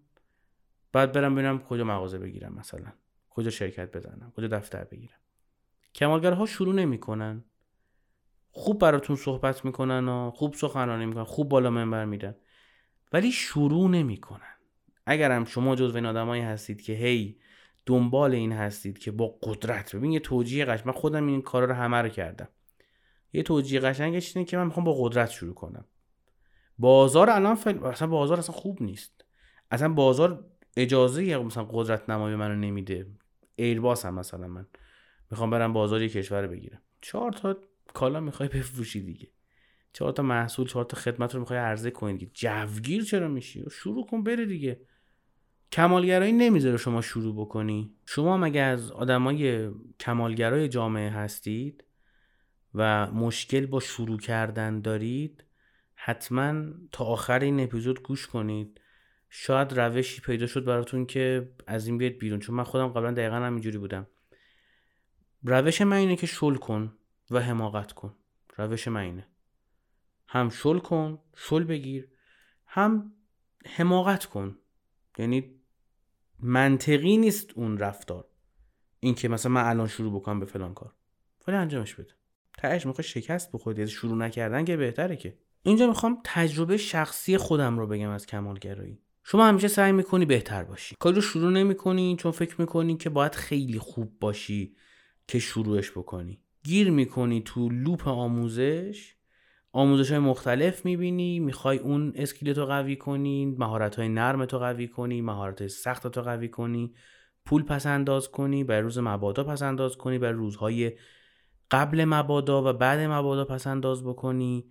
بعد 0.92 1.12
برم 1.12 1.34
ببینم 1.34 1.58
کجا 1.58 1.84
مغازه 1.84 2.18
بگیرم 2.18 2.54
مثلا. 2.54 2.92
کجا 3.30 3.50
شرکت 3.50 3.96
بزنم. 3.96 4.32
کجا 4.36 4.48
دفتر 4.48 4.84
بگیرم. 4.84 5.18
کمالگرها 5.94 6.46
شروع 6.46 6.74
نمی‌کنن. 6.74 7.44
خوب 8.50 8.80
براتون 8.80 9.16
صحبت 9.16 9.64
می‌کنن 9.64 10.08
و 10.08 10.30
خوب 10.30 10.54
سخنرانی 10.54 11.06
می‌کنن 11.06 11.24
خوب 11.24 11.48
بالا 11.48 11.70
منبر 11.70 12.04
میدن 12.04 12.34
ولی 13.12 13.32
شروع 13.32 13.90
نمی‌کنن. 13.90 14.54
اگرم 15.06 15.44
شما 15.44 15.76
جزو 15.76 15.96
این 15.96 16.06
آدمایی 16.06 16.42
هستید 16.42 16.82
که 16.82 16.92
هی 16.92 17.38
دنبال 17.86 18.34
این 18.34 18.52
هستید 18.52 18.98
که 18.98 19.10
با 19.10 19.38
قدرت 19.42 19.96
ببین 19.96 20.12
یه 20.12 20.20
توجیه 20.20 20.64
قشنگ 20.64 20.86
من 20.86 20.92
خودم 20.92 21.26
این 21.26 21.42
کارا 21.42 21.66
رو 21.66 21.74
همه 21.74 21.96
رو 21.96 22.08
کردم. 22.08 22.48
یه 23.32 23.42
توجیه 23.42 23.80
قشنگش 23.80 24.36
اینه 24.36 24.48
که 24.48 24.56
من 24.56 24.66
می‌خوام 24.66 24.84
با 24.84 24.94
قدرت 24.98 25.30
شروع 25.30 25.54
کنم. 25.54 25.84
بازار 26.78 27.30
الان 27.30 27.54
فل... 27.54 27.84
اصلا 27.84 28.08
بازار 28.08 28.38
اصلا 28.38 28.54
خوب 28.54 28.82
نیست. 28.82 29.24
اصلا 29.70 29.88
بازار 29.88 30.44
اجازه 30.76 31.36
مثلا 31.36 31.64
قدرت 31.64 32.10
نمایی 32.10 32.36
منو 32.36 32.54
نمیده. 32.54 33.06
ایرباس 33.56 34.06
هم 34.06 34.14
مثلا 34.14 34.46
من. 34.48 34.66
می‌خوام 35.30 35.50
برم 35.50 35.72
بازار 35.72 36.02
یه 36.02 36.08
کشور 36.08 36.46
بگیرم. 36.46 36.82
چهار 37.00 37.32
تا 37.32 37.56
کالا 37.94 38.20
می‌خوای 38.20 38.48
بفروشی 38.48 39.00
دیگه. 39.00 39.28
چهار 39.92 40.12
تا 40.12 40.22
محصول 40.22 40.66
چهار 40.66 40.84
تا 40.84 40.96
خدمت 40.96 41.34
رو 41.34 41.40
می‌خوای 41.40 41.58
عرضه 41.58 41.90
کنی 41.90 42.12
دیگه. 42.18 42.32
جوگیر 42.34 43.04
چرا 43.04 43.28
میشی؟ 43.28 43.64
شروع 43.70 44.06
کن 44.06 44.22
بره 44.22 44.46
دیگه. 44.46 44.80
کمالگرایی 45.74 46.32
نمی‌ذاره 46.32 46.76
شما 46.76 47.00
شروع 47.00 47.34
بکنی. 47.34 47.94
شما 48.06 48.36
مگه 48.36 48.60
از 48.60 48.90
آدمای 48.90 49.70
کمالگرای 50.00 50.68
جامعه 50.68 51.10
هستید 51.10 51.84
و 52.74 53.10
مشکل 53.12 53.66
با 53.66 53.80
شروع 53.80 54.18
کردن 54.18 54.80
دارید 54.80 55.44
حتما 55.94 56.64
تا 56.92 57.04
آخر 57.04 57.40
این 57.40 57.60
اپیزود 57.60 58.02
گوش 58.02 58.26
کنید. 58.26 58.80
شاید 59.28 59.72
روشی 59.72 60.20
پیدا 60.20 60.46
شد 60.46 60.64
براتون 60.64 61.06
که 61.06 61.52
از 61.66 61.86
این 61.86 61.98
بیاد 61.98 62.12
بیرون 62.12 62.40
چون 62.40 62.56
من 62.56 62.64
خودم 62.64 62.88
قبلا 62.88 63.10
دقیقا 63.10 63.36
همینجوری 63.36 63.78
بودم. 63.78 64.06
روش 65.42 65.82
من 65.82 65.96
اینه 65.96 66.16
که 66.16 66.26
شل 66.26 66.54
کن 66.54 66.92
و 67.30 67.40
حماقت 67.40 67.92
کن. 67.92 68.14
روش 68.56 68.88
من 68.88 69.00
اینه. 69.00 69.26
هم 70.28 70.48
شل 70.48 70.78
کن 70.78 71.18
شل 71.36 71.64
بگیر 71.64 72.08
هم 72.66 73.12
حماقت 73.66 74.24
کن. 74.24 74.58
یعنی 75.18 75.63
منطقی 76.46 77.16
نیست 77.16 77.50
اون 77.54 77.78
رفتار. 77.78 78.24
این 79.00 79.14
که 79.14 79.28
مثلا 79.28 79.52
من 79.52 79.64
الان 79.64 79.86
شروع 79.86 80.14
بکنم 80.14 80.40
به 80.40 80.46
فلان 80.46 80.74
کار. 80.74 80.94
ولی 81.46 81.56
انجامش 81.56 81.94
بده. 81.94 82.12
تهش 82.58 82.86
می‌خوای 82.86 83.04
شکست 83.04 83.52
بخورید 83.52 83.78
یعنی 83.78 83.90
شروع 83.90 84.16
نکردن 84.16 84.64
که 84.64 84.76
بهتره 84.76 85.16
که. 85.16 85.38
اینجا 85.62 85.86
می‌خوام 85.86 86.18
تجربه 86.24 86.76
شخصی 86.76 87.36
خودم 87.36 87.78
رو 87.78 87.86
بگم 87.86 88.10
از 88.10 88.26
کمالگرایی. 88.26 88.98
شما 89.22 89.46
همیشه 89.46 89.68
سعی 89.68 89.92
می‌کنی 89.92 90.24
بهتر 90.24 90.64
باشی. 90.64 90.94
کاری 90.98 91.14
رو 91.14 91.22
شروع 91.22 91.50
نمی‌کنی 91.50 92.16
چون 92.16 92.32
فکر 92.32 92.60
می‌کنی 92.60 92.96
که 92.96 93.10
باید 93.10 93.34
خیلی 93.34 93.78
خوب 93.78 94.18
باشی 94.20 94.76
که 95.28 95.38
شروعش 95.38 95.90
بکنی. 95.90 96.40
گیر 96.62 96.90
می‌کنی 96.90 97.42
تو 97.44 97.68
لوپ 97.68 98.08
آموزش. 98.08 99.16
آموزش 99.76 100.10
های 100.10 100.18
مختلف 100.18 100.84
می‌بینی 100.84 101.40
می‌خوای 101.40 101.78
اون 101.78 102.12
اسکیلت 102.16 102.58
رو 102.58 102.66
قوی 102.66 102.96
کنی 102.96 103.46
مهارت 103.46 103.96
های 103.96 104.08
نرم 104.08 104.44
تو 104.44 104.58
قوی 104.58 104.88
کنی 104.88 105.20
مهارت 105.20 105.60
های 105.60 105.68
سخت 105.68 106.06
تو 106.06 106.22
قوی 106.22 106.48
کنی 106.48 106.94
پول 107.44 107.62
پس 107.62 107.86
انداز 107.86 108.30
کنی 108.30 108.64
بر 108.64 108.80
روز 108.80 108.98
مبادا 108.98 109.44
پس 109.44 109.62
انداز 109.62 109.96
کنی 109.96 110.18
بر 110.18 110.30
روزهای 110.30 110.92
قبل 111.70 112.04
مبادا 112.04 112.70
و 112.70 112.72
بعد 112.72 113.00
مبادا 113.00 113.44
پس 113.44 113.66
انداز 113.66 114.04
بکنی. 114.04 114.64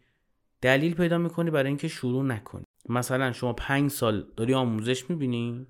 دلیل 0.61 0.95
پیدا 0.95 1.17
می‌کنی 1.17 1.51
برای 1.51 1.67
اینکه 1.67 1.87
شروع 1.87 2.23
نکنی. 2.23 2.63
مثلا 2.89 3.31
شما 3.31 3.53
پنج 3.53 3.91
سال 3.91 4.25
داری 4.37 4.53
آموزش 4.53 5.09
می‌بینی؟ 5.09 5.67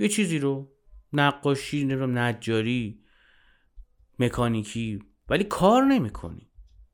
یه 0.00 0.08
چیزی 0.08 0.38
رو 0.38 0.72
نقاشی 1.12 1.84
نجاری 1.84 3.00
مکانیکی 4.18 5.02
ولی 5.28 5.44
کار 5.44 5.84
نمی‌کنی. 5.84 6.50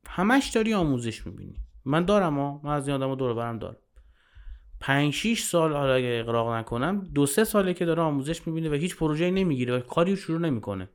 همش 0.07 0.51
داری 0.51 0.75
آموزش 0.75 1.27
می‌بینی. 1.27 1.65
من 1.85 2.05
دارم 2.05 2.39
ها 2.39 2.61
من 2.65 2.73
از 2.73 2.89
این 2.89 3.03
آدم 3.03 3.15
دور 3.15 3.35
برم 3.35 3.59
دارم. 3.59 3.77
پنج 4.81 5.13
شیش 5.13 5.43
سال 5.43 5.73
حالا 5.73 5.95
اگه 5.95 6.21
اقراق 6.25 6.53
نکنم 6.53 7.01
دو 7.15 7.27
سه 7.27 7.45
ساله 7.45 7.75
که 7.75 7.85
داره 7.85 8.03
آموزش 8.03 8.47
می‌بینه 8.47 8.71
و 8.71 8.73
هیچ 8.75 8.97
پروژه‌ای 8.97 9.31
نمی‌گیره 9.31 9.77
و 9.77 9.81
کاری 9.81 10.17
شروع 10.17 10.41
نمی‌کنه. 10.41 10.89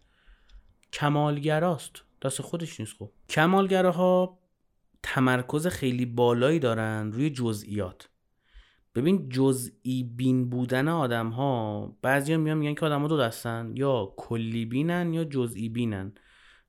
کمالگراست. 0.94 1.91
دست 2.22 2.41
خودش 2.41 2.79
نیست 2.79 2.94
خب. 3.00 3.10
کمالگراها 3.29 4.39
تمرکز 5.03 5.67
خیلی 5.67 6.06
بالایی 6.06 6.60
دارن 6.60 7.12
روی 7.12 7.29
جزئیات. 7.29 8.10
ببین 8.96 9.29
جزئی 9.29 10.03
بین 10.03 10.50
بودن 10.50 10.88
آدم 10.88 11.29
ها 11.29 11.98
بعضی 12.01 12.38
میان 12.38 12.58
میگن 12.58 12.74
که 12.74 12.86
آدم 12.86 13.01
ها 13.01 13.08
دو 13.08 13.17
دستن 13.17 13.72
یا 13.75 14.13
کلی 14.17 14.65
بینن 14.65 15.13
یا 15.13 15.24
جزئی 15.24 15.70
بینن. 15.70 16.13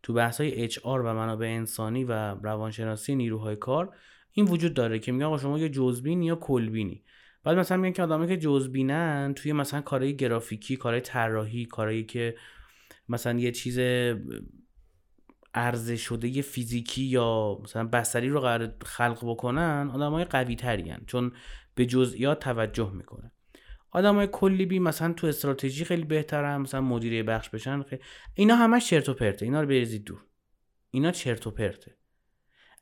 تو 0.09 0.15
بحث 0.15 0.41
های 0.41 0.71
HR 0.71 0.85
و 0.85 1.15
منابع 1.15 1.47
انسانی 1.47 2.05
و 2.05 2.12
روانشناسی 2.35 3.15
نیروهای 3.15 3.57
کار 3.57 3.97
این 4.33 4.47
وجود 4.47 4.75
داره 4.75 4.99
که 4.99 5.12
میگن 5.12 5.25
آقا 5.25 5.38
شما 5.38 5.59
یا 5.59 5.69
جزبین 5.69 6.23
یا 6.23 6.37
کلبینی. 6.37 7.05
بعد 7.45 7.59
مثلا 7.59 7.77
میگن 7.77 7.93
که 7.93 8.03
آدمایی 8.03 8.29
که 8.29 8.37
جزبینن 8.37 9.33
توی 9.37 9.53
مثلا 9.53 9.81
کارهای 9.81 10.17
گرافیکی 10.17 10.77
کارهای 10.77 11.00
طراحی 11.00 11.67
کارهایی 11.67 12.05
که 12.05 12.37
مثلا 13.09 13.38
یه 13.38 13.53
چیز 13.53 13.79
عرضه 15.55 15.97
شده 15.97 16.29
یه 16.29 16.43
فیزیکی 16.43 17.03
یا 17.03 17.59
مثلا 17.62 17.85
بسری 17.85 18.29
رو 18.29 18.41
قرار 18.41 18.75
خلق 18.85 19.19
بکنن 19.23 19.91
آدم 19.95 20.12
های 20.12 20.25
قوی 20.25 20.57
تری 20.57 20.95
چون 21.07 21.33
به 21.75 21.87
جزئیات 21.87 22.38
توجه 22.38 22.93
می‌کنن. 22.93 23.31
آدم 23.90 24.14
های 24.14 24.28
کلی 24.33 24.66
بی 24.66 24.78
مثلا 24.78 25.12
تو 25.12 25.26
استراتژی 25.26 25.85
خیلی 25.85 26.04
بهترن 26.04 26.57
مثلا 26.57 26.80
مدیره 26.80 27.23
بخش 27.23 27.49
بشن 27.49 27.83
خیلی. 27.83 28.02
اینا 28.35 28.57
همش 28.57 28.88
چرت 28.88 29.09
و 29.09 29.14
پرته 29.14 29.45
اینا 29.45 29.61
رو 29.61 29.68
بریزید 29.68 30.04
دور. 30.04 30.25
اینا 30.90 31.12
چرت 31.12 31.47
و 31.47 31.50
پرته. 31.50 31.97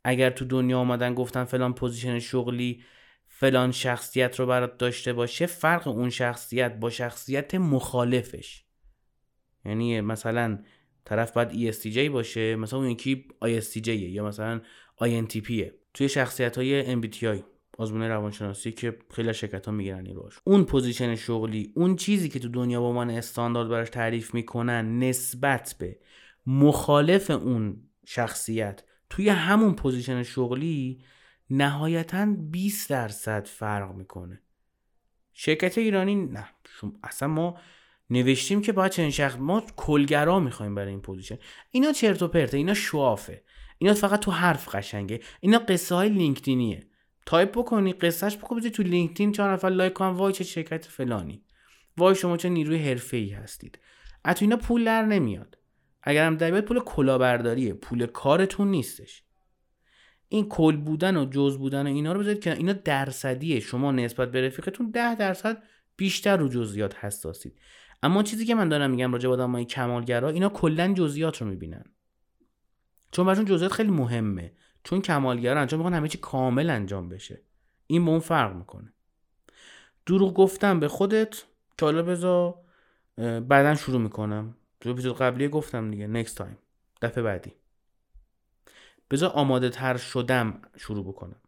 اگر 0.04 0.30
تو 0.30 0.44
دنیا 0.44 0.78
آمدن 0.78 1.14
گفتن 1.14 1.44
فلان 1.44 1.74
position 1.74 2.18
شغلی 2.18 2.84
فلان 3.26 3.72
شخصیت 3.72 4.40
رو 4.40 4.46
برات 4.46 4.78
داشته 4.78 5.12
باشه 5.12 5.46
فرق 5.46 5.88
اون 5.88 6.10
شخصیت 6.10 6.76
با 6.76 6.90
شخصیت 6.90 7.54
مخالفش. 7.54 8.64
یعنی 9.64 10.00
مثلا 10.00 10.58
طرف 11.04 11.32
باید 11.32 11.72
ESTJ 11.72 11.98
باشه 11.98 12.56
مثلا 12.56 12.78
اون 12.78 12.90
یکی 12.90 13.28
ISTJ 13.44 13.88
یا 13.88 14.24
مثلا 14.24 14.60
INTP 15.02 15.64
توی 15.94 16.08
شخصیت 16.08 16.58
های 16.58 17.02
MBTI 17.02 17.55
آزمون 17.78 18.02
روانشناسی 18.02 18.72
که 18.72 18.98
خیلی 19.14 19.34
شرکت 19.34 19.66
ها 19.66 19.72
می‌گیرن 19.72 20.06
این 20.06 20.16
روش. 20.16 20.40
اون 20.44 20.64
position 20.64 21.14
شغلی 21.14 21.72
اون 21.76 21.96
چیزی 21.96 22.28
که 22.28 22.38
تو 22.38 22.48
دنیا 22.48 22.80
با 22.80 22.92
من 22.92 23.10
استاندارد 23.10 23.68
براش 23.68 23.90
تعریف 23.90 24.34
می‌کنن 24.34 24.98
نسبت 24.98 25.76
به 25.78 25.98
مخالف 26.46 27.30
اون 27.30 27.82
شخصیت 28.06 28.84
توی 29.10 29.28
همون 29.28 29.74
position 29.74 30.22
شغلی 30.22 31.04
نهایتا 31.50 32.26
20 32.50 32.90
درصد 32.90 33.46
فرق 33.46 33.94
می‌کنه. 33.94 34.40
شرکت 35.32 35.78
ایرانی 35.78 36.14
نه. 36.14 36.48
اصلا 37.02 37.28
ما 37.28 37.58
نوشتیم 38.10 38.62
که 38.62 38.72
باید 38.72 38.92
چنین 38.92 39.10
شخص 39.10 39.36
ما 39.38 39.62
کمالگرا 39.76 40.40
می‌خوایم 40.40 40.74
برای 40.74 40.90
این 40.90 41.00
position. 41.00 41.38
اینا 41.70 41.92
چرت 41.92 42.22
و 42.22 42.28
پرته 42.28 42.56
اینا 42.56 42.74
show 42.74 43.04
off 43.04 43.27
ه. 43.27 43.42
اینا 43.78 43.94
فقط 43.94 44.20
تو 44.20 44.30
حرف 44.30 44.74
قشنگه. 44.74 45.20
اینا 45.40 45.58
قصه 45.58 45.94
های 45.94 46.08
LinkedIn 46.08 46.65
یه. 46.65 46.86
تایپ 47.26 47.50
بکنی 47.58 47.92
قصهش 47.92 48.36
بکنی 48.36 48.70
تو 48.70 48.82
LinkedIn 48.82 49.32
چهار 49.32 49.52
نفر 49.52 49.68
لایک 49.68 49.92
کنن 49.92 50.08
وای 50.08 50.32
چه 50.32 50.44
شرکت 50.44 50.84
فلانی. 50.84 51.42
وای 51.96 52.14
شما 52.14 52.36
چه 52.36 52.48
نیروی 52.48 52.78
حرفه 52.78 53.16
ای 53.16 53.30
هستید. 53.30 53.78
از 54.24 54.42
اینا 54.42 54.56
پول 54.56 54.84
در 54.84 55.02
نمیاد. 55.02 55.58
اگر 56.02 56.26
هم 56.26 56.36
در 56.36 56.60
پول 56.60 56.80
کلاهبرداریه 56.80 57.74
پول 57.74 58.06
کارتون 58.06 58.68
نیستش. 58.68 59.22
این 60.28 60.48
کل 60.48 60.76
بودن 60.76 61.16
و 61.16 61.26
جز 61.30 61.58
بودن 61.58 61.86
و 61.86 61.90
اینا 61.90 62.12
رو 62.12 62.20
بذارید 62.20 62.40
که 62.40 62.52
اینا 62.52 62.72
درصدیه. 62.72 63.60
شما 63.60 63.92
نسبت 63.92 64.30
به 64.30 64.46
رفیقتون 64.46 64.90
ده 64.90 65.14
درصد 65.14 65.62
بیشتر 65.96 66.36
رو 66.36 66.48
جزئیات 66.48 67.04
حساسید. 67.04 67.58
اما 68.02 68.22
چیزی 68.22 68.46
که 68.46 68.54
من 68.54 68.68
دارم 68.68 68.90
میگم 68.90 69.12
راجع 69.12 69.28
به 69.28 69.34
آدمای 69.34 69.64
کمالگرا 69.64 70.28
اینا 70.28 70.48
کلا 70.48 70.92
جزئیات 70.92 71.42
رو 71.42 71.48
می‌بینن. 71.48 71.84
چون 73.12 73.26
براشون 73.26 73.44
جزئیات 73.44 73.72
خیلی 73.72 73.90
مهمه. 73.90 74.52
چون 74.86 75.00
کمالگرا 75.00 75.60
انجام 75.60 75.80
می‌خوان 75.80 75.94
همه 75.94 76.08
چی 76.08 76.18
کامل 76.18 76.70
انجام 76.70 77.08
بشه. 77.08 77.42
این 77.86 78.04
با 78.04 78.10
اون 78.10 78.20
فرق 78.20 78.56
می‌کنه. 78.56 78.92
دروغ 80.06 80.34
گفتم 80.34 80.80
به 80.80 80.88
خودت. 80.88 81.44
که 81.78 81.86
حالا 81.86 82.02
بذار 82.02 82.54
بعدا 83.40 83.74
شروع 83.74 84.00
می‌کنم. 84.00 84.56
تو 84.80 84.90
اپیزود 84.90 85.16
قبلی 85.16 85.48
گفتم 85.48 85.90
دیگه. 85.90 86.24
Next 86.24 86.30
time. 86.30 86.56
دفعه 87.02 87.22
بعدی. 87.22 87.52
بذار 89.10 89.30
آماده 89.30 89.68
تر 89.68 89.96
شدم 89.96 90.62
شروع 90.76 91.04
بکنم. 91.04 91.40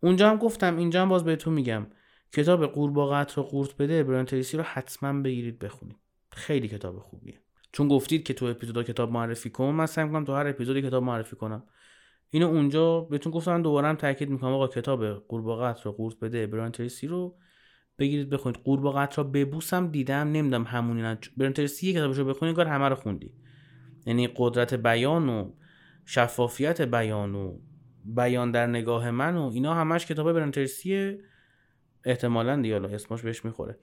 اونجا 0.00 0.30
هم 0.30 0.36
گفتم 0.36 0.76
اینجا 0.76 1.02
هم 1.02 1.08
باز 1.08 1.24
بهتون 1.24 1.54
میگم. 1.54 1.86
کتاب 2.32 2.66
قورباغه 2.66 3.26
رو 3.34 3.42
قورت 3.42 3.76
بده 3.76 4.24
تریسی 4.24 4.56
رو 4.56 4.62
حتما 4.62 5.22
بگیرید 5.22 5.58
بخونید. 5.58 5.96
خیلی 6.32 6.68
کتاب 6.68 6.98
خوبیه. 6.98 7.40
چون 7.72 7.88
گفتید 7.88 8.24
که 8.24 8.34
تو 8.34 8.46
اپیزودا 8.46 8.82
کتاب 8.82 9.10
معرفی 9.10 9.50
کن 9.50 9.64
من 9.64 9.86
سعی 9.86 10.04
می‌کنم 10.04 10.24
تو 10.24 10.34
هر 10.34 10.46
اپیزودی 10.46 10.82
کتاب 10.82 11.02
معرفی 11.02 11.36
کنم. 11.36 11.62
اینو 12.34 12.46
اونجا 12.46 13.00
بهتون 13.00 13.32
گفتم 13.32 13.62
دوباره 13.62 13.88
هم 13.88 13.96
تاکید 13.96 14.30
می‌کنم. 14.30 14.52
آقا 14.52 14.68
کتاب 14.68 15.04
قورباغه 15.04 15.82
رو 15.84 15.92
قورت 15.92 16.16
بده 16.20 16.46
بران 16.46 16.72
تریسی 16.72 17.06
رو 17.06 17.36
بگیرید 17.98 18.30
بخونید. 18.30 18.60
قورباغه 18.64 19.08
رو 19.16 19.24
ببوسم 19.24 19.86
دیدم 19.86 20.32
نمی‌دونم 20.32 20.64
همونی 20.64 21.02
نه 21.02 21.18
بران 21.36 21.52
تریسی 21.52 21.86
یک 21.86 21.96
کتابشو 21.96 22.24
بخونید 22.24 22.56
کار 22.56 22.66
همه 22.66 22.88
رو 22.88 22.94
خوندی. 22.94 23.32
یعنی 24.06 24.28
قدرت 24.36 24.74
بیان 24.74 25.28
و 25.28 25.52
شفافیت 26.06 26.82
بیان 26.82 27.34
و 27.34 27.58
بیان 28.04 28.50
در 28.50 28.66
نگاه 28.66 29.10
من 29.10 29.36
و 29.36 29.50
اینا 29.54 29.74
همش 29.74 30.06
کتاب 30.06 30.32
برانترسیه 30.32 31.18
احتمالا 32.04 32.62
دیگه 32.62 32.76
اسمش 32.76 33.22
بهش 33.22 33.44
می‌خوره. 33.44 33.78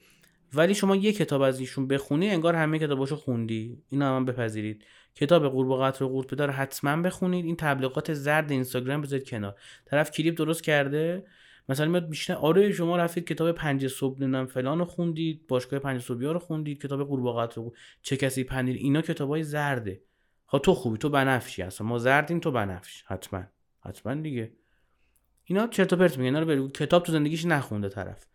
ولی 0.54 0.76
شما 0.76 0.96
یه 0.96 1.14
کتاب 1.14 1.42
از 1.42 1.60
ایشون 1.60 1.88
بخونی 1.88 2.30
انگار 2.30 2.56
همه 2.56 2.80
کتاباشو 2.80 3.16
خوندی. 3.16 3.84
اینا 3.90 4.16
هم 4.16 4.26
بپذیرید. 4.26 4.86
کتاب 5.16 5.48
قورب 5.48 5.70
و 5.70 5.78
قطر 5.78 6.04
و 6.04 6.10
قورت 6.10 6.34
بدار 6.34 6.52
حتما 6.52 7.02
بخونید. 7.02 7.46
این 7.46 7.56
تبلیغات 7.56 8.14
زرد 8.14 8.52
اینستاگرام 8.52 9.02
بذارید 9.02 9.30
کنار. 9.30 9.56
طرف 9.86 10.12
کلیپ 10.12 10.38
درست 10.38 10.64
کرده. 10.64 11.26
مثلا 11.70 11.88
میاد 11.88 12.10
میشنه 12.10 12.36
آره 12.36 12.72
شما 12.72 12.98
رفتید 12.98 13.28
کتاب 13.28 13.52
پنج 13.52 13.88
صبح 13.88 14.22
نمی‌دونم 14.22 14.46
فلان 14.46 14.80
رو 14.80 14.86
خوندید. 14.86 15.48
باشگاه 15.48 15.80
پنج 15.80 16.02
صبح 16.02 16.24
رو 16.24 16.40
خوندید. 16.40 16.82
کتاب 16.82 17.04
قورب 17.04 17.24
و 17.24 17.34
قطر 17.34 17.62
چه 18.02 18.18
کسی 18.18 18.44
پنیر؟ 18.44 18.76
اینا 18.76 19.02
کتابای 19.02 19.44
زرده. 19.44 20.02
ها 20.48 20.60
تو 20.60 20.74
خوبی 20.74 20.98
تو 20.98 21.10
بنفشی 21.10 21.62
اصلا 21.62 21.88
ما 21.88 21.98
زردین 21.98 22.40
تو 22.40 22.52
بنفش. 22.52 23.04
حتما. 23.08 23.44
حتما 23.80 24.14
دیگه. 24.14 24.52
اینا 25.44 25.68
چرت 25.68 25.94
و 25.94 25.96
پرت 25.96 26.18
میگن. 26.18 26.36
اینا 26.36 26.54
رو 26.54 26.70
کتاب 26.70 27.04
تو 27.04 27.12
زندگیش 27.12 27.46
نخونده 27.46 27.90
طرف. 27.90 28.26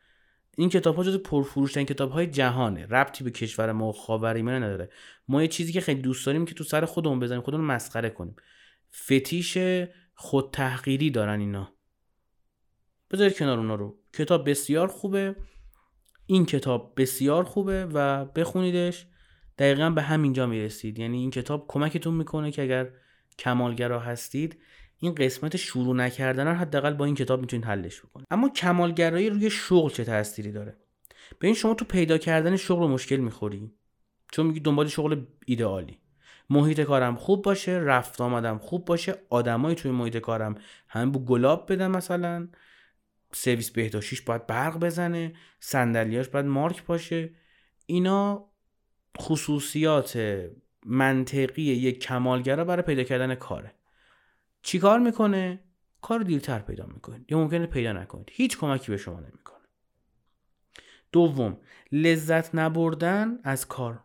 این 0.57 0.69
کتاب 0.69 0.97
ها 0.97 1.05
جز 1.05 1.17
پرفروشترین 1.17 1.87
کتاب 1.87 2.11
های 2.11 2.27
جهانه. 2.27 2.87
ربطی 2.87 3.25
به 3.25 3.31
کشور 3.31 3.73
ما 3.73 3.89
و 3.89 3.93
خاورمیانه 3.93 4.67
نداره. 4.67 4.91
ما 5.29 5.43
یه 5.43 5.49
چیزی 5.49 5.73
که 5.73 5.81
خیلی 5.81 6.01
دوست 6.01 6.27
داریم 6.27 6.45
که 6.45 6.55
تو 6.55 6.65
سر 6.65 6.85
خودمون 6.85 7.21
بزنیم 7.21 7.43
خودمون 7.43 7.65
مسخره 7.65 8.11
کنیم. 8.11 8.37
فتیش 8.95 9.59
خود 10.15 10.51
تحقیری 10.53 11.11
دارن 11.11 11.41
اینا. 11.41 11.73
بذارید 13.11 13.37
کنار 13.37 13.59
اونا 13.59 13.75
رو. 13.75 13.99
کتاب 14.13 14.51
بسیار 14.51 14.89
خوبه. 14.89 15.37
این 16.27 16.47
کتاب 16.47 16.95
بسیار 16.97 17.45
خوبه 17.45 17.87
و 17.87 18.25
بخونیدش. 18.25 19.07
دقیقا 19.59 19.91
به 19.91 20.03
همینجا 20.03 20.47
می‌رسید. 20.47 20.99
یعنی 20.99 21.19
این 21.19 21.31
کتاب 21.31 21.65
کمکتون 21.69 22.15
می‌کنه 22.15 22.51
که 22.51 22.63
اگر 22.63 22.91
کمالگرا 23.39 24.01
هستید 24.01 24.59
این 24.99 25.15
قسمت 25.15 25.57
شروع 25.57 25.97
نکردن 25.97 26.49
رو 26.49 26.55
حداقل 26.55 26.95
با 26.95 27.05
این 27.05 27.15
کتاب 27.15 27.41
می‌تونید 27.41 27.67
حلش 27.67 28.01
بکنید. 28.01 28.27
اما 28.31 28.49
کمالگرایی 28.49 29.31
روی 29.31 29.51
شغل 29.51 29.91
چه 29.91 30.05
تأثیری 30.05 30.53
داره؟ 30.53 30.77
به 31.39 31.47
این 31.47 31.57
شما 31.57 31.75
تو 31.75 31.85
پیدا 31.85 32.19
کردن 32.19 32.57
شغل 32.57 32.87
مشکل 32.87 33.17
می‌خوری. 33.17 33.71
چون 34.33 34.47
میگی 34.47 34.61
دنبال 34.61 34.89
شغل 34.89 35.25
ایدئالی 35.47 35.99
محیط 36.51 36.81
کارم 36.81 37.17
خوب 37.17 37.43
باشه 37.43 37.73
رفت 37.73 38.21
آمدم 38.21 38.59
خوب 38.59 38.85
باشه 38.85 39.15
آدمای 39.31 39.75
توی 39.75 39.91
محیط 39.91 40.17
کارم 40.17 40.55
همه 40.89 41.11
بو 41.11 41.25
گلاب 41.25 41.73
بدن 41.73 41.91
مثلا. 41.91 42.49
سرویس 43.33 43.71
بهداشتیش 43.71 44.23
باید 44.23 44.47
برق 44.47 44.79
بزنه 44.79 45.35
صندلیاش 45.61 46.29
باید 46.29 46.47
مارک 46.47 46.85
باشه. 46.85 47.31
اینا 47.87 48.51
خصوصیات 49.19 50.19
منطقی 50.87 51.63
یک 51.63 52.01
کمالگرا 52.01 52.65
برای 52.65 52.83
پیدا 52.83 53.03
کردن 53.03 53.35
کاره. 53.35 53.75
چی 54.65 54.79
کار 54.79 54.99
می‌کنه؟ 54.99 55.61
کار 56.03 56.21
دیرتر 56.21 56.59
پیدا 56.59 56.87
می‌کنید. 56.87 57.33
یا 57.33 57.39
ممکنه 57.39 57.67
پیدا 57.67 57.93
نکنید. 57.93 58.29
هیچ 58.33 58.59
کمکی 58.59 58.93
به 58.93 58.97
شما 58.97 59.21
نمی‌کنه. 59.21 59.65
دوم 61.13 61.57
لذت 61.93 62.55
نبردن 62.55 63.39
از 63.45 63.69
کار. 63.69 64.01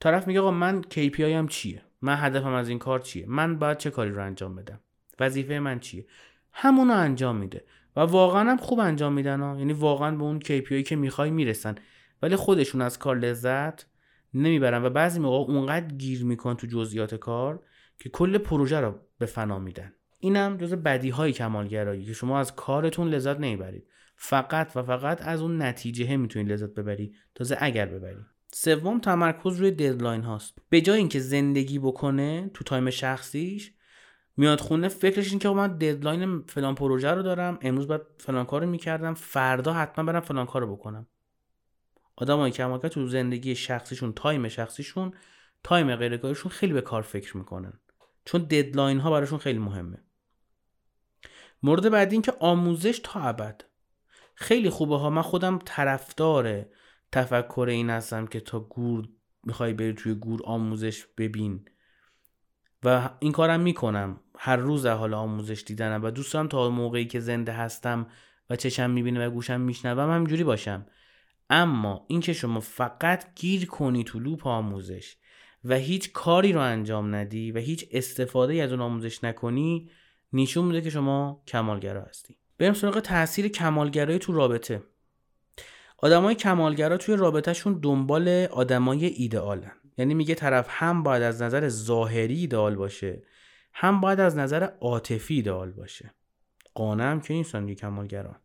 طرف 0.00 0.26
میگه 0.26 0.40
آقا 0.40 0.50
من 0.50 0.82
KPI 0.82 1.20
هم 1.20 1.48
چیه؟ 1.48 1.82
من 2.02 2.16
هدفم 2.16 2.52
از 2.52 2.68
این 2.68 2.78
کار 2.78 3.00
چیه؟ 3.00 3.26
من 3.28 3.58
باید 3.58 3.78
چه 3.78 3.90
کاری 3.90 4.10
رو 4.10 4.24
انجام 4.24 4.56
بدم؟ 4.56 4.80
وظیفه 5.20 5.58
من 5.58 5.80
چیه؟ 5.80 6.06
همونو 6.52 6.92
انجام 6.92 7.36
میده. 7.36 7.64
و 7.96 8.00
واقعا 8.00 8.50
هم 8.50 8.56
خوب 8.56 8.80
انجام 8.80 9.12
میدن 9.12 9.40
ها. 9.40 9.58
یعنی 9.58 9.72
واقعا 9.72 10.16
به 10.16 10.22
اون 10.22 10.40
KPI 10.40 10.82
که 10.82 10.96
می‌خوای 10.96 11.30
می‌رسن. 11.30 11.74
ولی 12.22 12.36
خودشون 12.36 12.82
از 12.82 12.98
کار 12.98 13.16
لذت 13.16 13.86
نمی‌برن. 14.34 14.84
و 14.84 14.90
بعضی 14.90 15.20
موقع 15.20 15.52
اونقدر 15.52 15.86
گیر 15.86 16.24
میکن 16.24 16.54
تو 16.54 16.66
جزئیات 16.66 17.14
کار 17.14 17.62
که 17.98 18.08
کل 18.08 18.38
پروژه 18.38 18.80
رو 18.80 19.05
به 19.18 19.26
فنا 19.26 19.58
میدن. 19.58 19.92
اینم 20.18 20.56
جز 20.56 20.74
بدی 20.74 21.10
های 21.10 21.32
کمالگرایی 21.32 22.04
که 22.04 22.12
شما 22.12 22.40
از 22.40 22.54
کارتون 22.54 23.08
لذت 23.08 23.40
نمی‌برید. 23.40 23.86
فقط 24.16 24.72
و 24.76 24.82
فقط 24.82 25.22
از 25.22 25.42
اون 25.42 25.62
نتیجه 25.62 26.16
می‌تونید 26.16 26.52
لذت 26.52 26.74
ببری 26.74 27.14
تازه 27.34 27.56
اگر 27.60 27.86
ببری 27.86 28.18
سوم 28.52 29.00
تمرکز 29.00 29.56
روی 29.60 29.70
deadline 29.70 30.22
هاست. 30.22 30.58
به 30.68 30.80
جای 30.80 30.98
اینکه 30.98 31.20
زندگی 31.20 31.78
بکنه 31.78 32.50
تو 32.54 32.64
time 32.64 32.90
شخصیش 32.90 33.72
میاد 34.36 34.60
خونه 34.60 34.88
فکرش 34.88 35.30
این 35.30 35.38
که 35.38 35.48
من 35.48 35.78
deadline 35.78 36.42
فلان 36.42 36.74
پروژه 36.74 37.10
رو 37.10 37.22
دارم 37.22 37.58
امروز 37.62 37.88
باید 37.88 38.02
فلان 38.18 38.44
کارو 38.44 38.66
می‌کردم 38.66 39.14
فردا 39.14 39.72
حتما 39.72 40.04
برم 40.04 40.20
فلان 40.20 40.46
کارو 40.46 40.76
بکنم. 40.76 41.06
آدمایی 42.16 42.52
که 42.52 42.88
تو 42.88 43.06
زندگی 43.06 43.54
شخصیشون 43.54 44.12
time 44.12 44.48
شخصیشون 44.48 45.12
time 45.62 45.96
غیر 45.96 46.32
خیلی 46.34 46.72
به 46.72 46.80
کار 46.80 47.02
فکر 47.02 47.36
می‌کنن. 47.36 47.72
چون 48.26 48.42
deadline 48.42 49.00
ها 49.00 49.10
براشون 49.10 49.38
خیلی 49.38 49.58
مهمه. 49.58 49.98
مورد 51.62 51.90
بعدی 51.90 52.14
این 52.14 52.22
که 52.22 52.32
آموزش 52.40 53.00
تا 53.04 53.20
ابد. 53.20 53.64
خیلی 54.34 54.70
خوبه 54.70 54.96
ها. 54.96 55.10
من 55.10 55.22
خودم 55.22 55.58
طرفدار 55.64 56.66
تفکر 57.12 57.66
این 57.70 57.90
هستم 57.90 58.26
که 58.26 58.40
تا 58.40 58.60
گور 58.60 59.08
می‌خوای 59.44 59.72
بری 59.72 59.92
توی 59.92 60.14
گور 60.14 60.40
آموزش 60.44 61.04
ببین. 61.18 61.68
و 62.84 63.10
این 63.18 63.32
کارم 63.32 63.60
می‌کنم. 63.60 64.20
هر 64.38 64.56
روز 64.56 64.86
حال 64.86 65.14
آموزش 65.14 65.64
دیدنم 65.66 66.04
و 66.04 66.10
دوست 66.10 66.32
دارم 66.32 66.48
تا 66.48 66.70
موقعی 66.70 67.04
که 67.04 67.20
زنده 67.20 67.52
هستم 67.52 68.06
و 68.50 68.56
چشم 68.56 68.90
می‌بینه 68.90 69.26
و 69.26 69.30
گوشم 69.30 69.60
میشنوم 69.60 70.10
همینجوری 70.10 70.44
باشم. 70.44 70.86
اما 71.50 72.06
اینکه 72.08 72.32
شما 72.32 72.60
فقط 72.60 73.34
گیر 73.34 73.66
کنی 73.66 74.04
تو 74.04 74.18
لوپ 74.18 74.46
آموزش 74.46 75.16
و 75.64 75.74
هیچ 75.74 76.12
کاری 76.12 76.52
رو 76.52 76.60
انجام 76.60 77.14
ندی 77.14 77.52
و 77.52 77.58
هیچ 77.58 77.88
استفاده 77.90 78.62
از 78.62 78.70
اون 78.70 78.80
آموزش 78.80 79.24
نکنی 79.24 79.90
نشون 80.32 80.64
میده 80.64 80.80
که 80.80 80.90
شما 80.90 81.42
کمالگرا 81.46 82.02
هستی. 82.02 82.36
بریم 82.58 82.72
سراغ 82.72 83.00
تاثیر 83.00 83.48
کمالگرایی 83.48 84.18
تو 84.18 84.32
رابطه. 84.32 84.82
آدمای 85.98 86.34
کمالگرا 86.34 86.96
توی 86.96 87.16
رابطهشون 87.16 87.78
دنبال 87.82 88.28
آدمای 88.28 89.06
ایدئالن. 89.06 89.72
یعنی 89.98 90.14
میگه 90.14 90.34
طرف 90.34 90.66
هم 90.70 91.02
باید 91.02 91.22
از 91.22 91.42
نظر 91.42 91.68
ظاهری 91.68 92.34
ایدئال 92.34 92.76
باشه 92.76 93.22
هم 93.72 94.00
باید 94.00 94.20
از 94.20 94.36
نظر 94.36 94.68
عاطفی 94.80 95.34
ایدئال 95.34 95.72
باشه. 95.72 96.14
قانم 96.74 97.20
که 97.20 97.34
نیستن 97.34 97.66
دیگه 97.66 97.80
کمالگران 97.80 98.36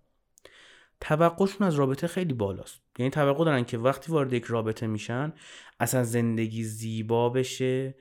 توقعشون 1.02 1.67
از 1.67 1.76
رابطه 1.76 2.08
خیلی 2.08 2.34
بالاست. 2.34 2.81
یعنی 2.99 3.10
توقع 3.10 3.45
دارن 3.45 3.63
که 3.63 3.77
وقتی 3.77 4.12
وارد 4.12 4.34
یک 4.34 4.43
رابطه 4.43 4.88
میشن 4.88 5.34
اصلا 5.80 6.04
زندگی 6.04 6.63
زیبا 6.63 7.30
بشه 7.30 7.95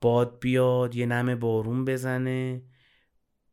باد 0.00 0.38
بیاد 0.40 0.94
یه 0.94 1.06
نم 1.06 1.34
بارون 1.34 1.84
بزنه. 1.84 2.62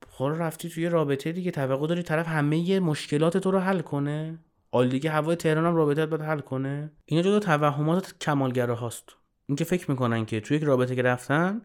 خب 0.07 0.31
رفتی 0.37 0.69
توی 0.69 0.89
رابطه 0.89 1.31
دیگه 1.31 1.51
توقع 1.51 1.87
داری 1.87 2.03
طرف 2.03 2.27
همه 2.27 2.79
مشکلات 2.79 3.37
تو 3.37 3.51
رو 3.51 3.59
حل 3.59 3.79
کنه. 3.81 4.39
آل 4.71 4.89
دیگه 4.89 5.09
هوای 5.09 5.35
تهران 5.35 5.65
هم 5.65 5.75
رابطه 5.75 6.05
باید 6.05 6.21
حل 6.21 6.39
کنه. 6.39 6.91
اینا 7.05 7.23
جدا 7.23 7.39
توهمات 7.39 8.15
کمالگره 8.21 8.73
هاست 8.73 9.09
اینکه 9.45 9.63
فکر 9.63 9.91
می‌کنن 9.91 10.25
که 10.25 10.39
توی 10.39 10.57
یک 10.57 10.63
رابطه 10.63 10.95
که 10.95 11.01
رفتن 11.01 11.61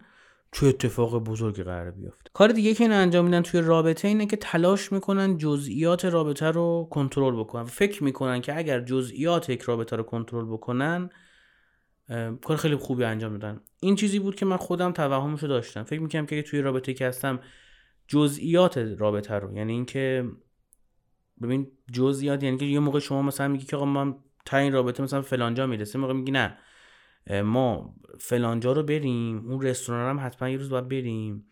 چه 0.51 0.67
اتفاق 0.67 1.23
بزرگی 1.23 1.63
قرار 1.63 1.91
بیفته. 1.91 2.29
کار 2.33 2.49
دیگه 2.49 2.73
که 2.73 2.83
این 2.83 2.93
انجام 2.93 3.25
میدن 3.25 3.41
توی 3.41 3.61
رابطه 3.61 4.07
اینه 4.07 4.25
که 4.25 4.35
تلاش 4.35 4.91
می‌کنن 4.91 5.37
جزئیات 5.37 6.05
رابطه 6.05 6.45
رو 6.51 6.87
کنترل 6.91 7.39
بکنن. 7.39 7.63
فکر 7.63 8.03
می‌کنن 8.03 8.41
که 8.41 8.57
اگر 8.57 8.81
جزئیات 8.81 9.49
یک 9.49 9.61
رابطه 9.61 9.95
رو 9.95 10.03
کنترل 10.03 10.45
بکنن 10.45 11.09
کار 12.41 12.57
خیلی 12.57 12.75
خوبی 12.75 13.03
انجام 13.03 13.37
دادن. 13.37 13.61
این 13.79 13.95
چیزی 13.95 14.19
بود 14.19 14.35
که 14.35 14.45
من 14.45 14.57
خودم 14.57 14.91
توهمشو 14.91 15.47
داشتم. 15.47 15.83
فکر 15.83 15.99
می‌کنم 15.99 16.25
که 16.25 16.41
توی 16.41 16.61
رابطه 16.61 16.93
که 16.93 17.07
هستم 17.07 17.39
جزئیات 18.07 18.77
رابطه 18.77 19.33
رو 19.33 19.53
یعنی 19.53 19.73
اینکه 19.73 20.25
ببین 21.41 21.67
جزئیات 21.91 22.43
یعنی 22.43 22.57
که 22.57 22.65
یه 22.65 22.79
موقع 22.79 22.99
شما 22.99 23.21
مثلا 23.21 23.47
میگی 23.47 23.65
که 23.65 23.75
آقا 23.75 23.85
من 23.85 24.15
تا 24.45 24.57
این 24.57 24.73
رابطه 24.73 25.03
مثلا 25.03 25.21
فلانجا 25.21 25.67
می‌رسه 25.67 25.99
موقع 25.99 26.13
میگی 26.13 26.31
نه. 26.31 26.57
ما 27.29 27.95
فلانجا 28.19 28.71
رو 28.71 28.83
بریم 28.83 29.49
اون 29.49 29.61
رستوران 29.61 30.09
هم 30.09 30.25
حتما 30.25 30.49
یه 30.49 30.57
روز 30.57 30.69
باید 30.69 30.87
بریم. 30.87 31.45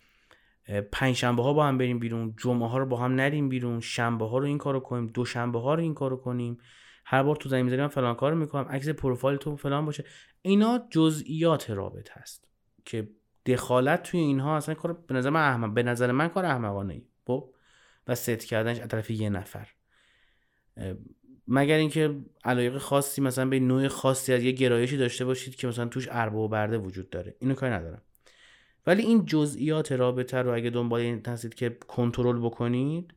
پنج 0.91 1.15
شنبه 1.15 1.43
ها 1.43 1.53
با 1.53 1.65
هم 1.65 1.77
بریم 1.77 1.99
بیرون 1.99 2.35
جمعه 2.37 2.69
ها 2.69 2.77
رو 2.77 2.85
با 2.85 2.97
هم 2.97 3.15
نریم 3.15 3.49
بیرون 3.49 3.79
شنبه 3.79 4.29
ها 4.29 4.37
رو 4.37 4.45
این 4.45 4.57
کارو 4.57 4.79
کنیم 4.79 5.07
دو 5.07 5.25
شنبه 5.25 5.59
ها 5.59 5.73
رو 5.73 5.81
این 5.81 5.93
کارو 5.93 6.17
کنیم. 6.17 6.57
هر 7.05 7.23
بار 7.23 7.35
تو 7.35 7.49
زمین 7.49 7.87
فلان 7.87 8.15
کارو 8.15 8.35
می‌کنم 8.35 8.67
عکس 8.69 8.89
پروفایل 8.89 9.37
تو 9.37 9.55
فلان 9.55 9.85
باشه. 9.85 10.05
اینا 10.41 10.87
جزئیات 10.89 11.69
رابط 11.69 12.11
هست 12.11 12.47
که 12.85 13.09
دخالت 13.45 14.03
توی 14.03 14.19
اینها 14.19 14.57
اصلا 14.57 14.75
کار 14.75 14.93
به 14.93 15.13
نظر 15.13 15.29
من 15.29 15.49
احمق 15.49 15.73
به 15.73 15.83
نظر 15.83 16.11
من 16.11 16.27
کار 16.27 16.45
احمقانه 16.45 16.93
ای 16.93 17.05
خب؟ 17.27 17.53
و 18.07 18.15
ست 18.15 18.45
کردنش 18.45 18.79
از 18.79 18.87
طرف 18.87 19.11
یه 19.11 19.29
نفر. 19.29 19.67
مگر 21.47 21.77
اینکه 21.77 22.15
علایق 22.43 22.77
خاصی 22.77 23.21
مثلا 23.21 23.45
به 23.49 23.59
نوع 23.59 23.87
خاصی 23.87 24.33
از 24.33 24.43
یه 24.43 24.51
گرایشی 24.51 24.97
داشته 24.97 25.25
باشید 25.25 25.55
که 25.55 25.67
مثلا 25.67 25.85
توش 25.85 26.07
ارباب 26.11 26.41
و 26.41 26.47
برده 26.47 26.77
وجود 26.77 27.09
داره. 27.09 27.35
اینو 27.39 27.53
کاری 27.53 27.73
ندارم. 27.73 28.01
ولی 28.87 29.01
این 29.01 29.25
جزئیات 29.25 29.91
رابطه 29.91 30.37
رو 30.37 30.53
اگه 30.53 30.69
دنبال 30.69 30.99
این 30.99 31.21
هستید 31.27 31.53
که 31.53 31.77
کنترل 31.87 32.39
بکنید 32.39 33.13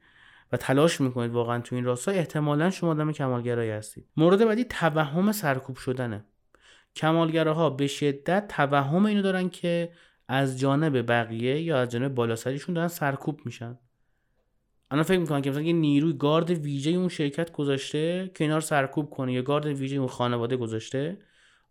و 0.53 0.57
تلاش 0.57 1.01
می‌کنید 1.01 1.33
واقعا 1.33 1.61
تو 1.61 1.75
این 1.75 1.85
راستا 1.85 2.12
احتمالا 2.12 2.71
شما 2.71 2.90
آدم 2.90 3.12
کمالگرایی 3.12 3.71
هستید. 3.71 4.07
مورد 4.16 4.45
بعدی 4.45 4.64
توهم 4.64 5.33
سرکوب 5.33 5.77
شدنه. 5.77 6.25
کمالگراها 6.97 7.71
به 7.71 7.87
شدت 7.87 8.49
توهم 8.49 9.07
اینو 9.07 9.23
دارن 9.23 9.49
که 9.49 9.93
از 10.29 10.59
جانب 10.61 11.11
بقیه 11.11 11.61
یا 11.61 11.79
از 11.79 11.88
جانب 11.88 12.14
بالاسریشون 12.14 12.75
دارن 12.75 12.88
سرکوب 12.88 13.40
میشن. 13.45 13.79
الان 14.90 15.03
فکر 15.03 15.18
می‌کنن 15.18 15.42
که 15.42 15.50
مثلا 15.50 15.62
یه 15.62 15.72
نیروی 15.72 16.12
گارد 16.12 16.50
ویژه 16.50 16.90
اون 16.90 17.09
شرکت 17.09 17.53
گذاشته 17.53 18.31
رو 18.40 18.61
سرکوب 18.61 19.11
کنه 19.11 19.33
یا 19.33 19.42
گارد 19.42 19.66
ویژه 19.66 19.96
اون 19.96 20.09
خانواده 20.09 20.57
گذاشته 20.57 21.18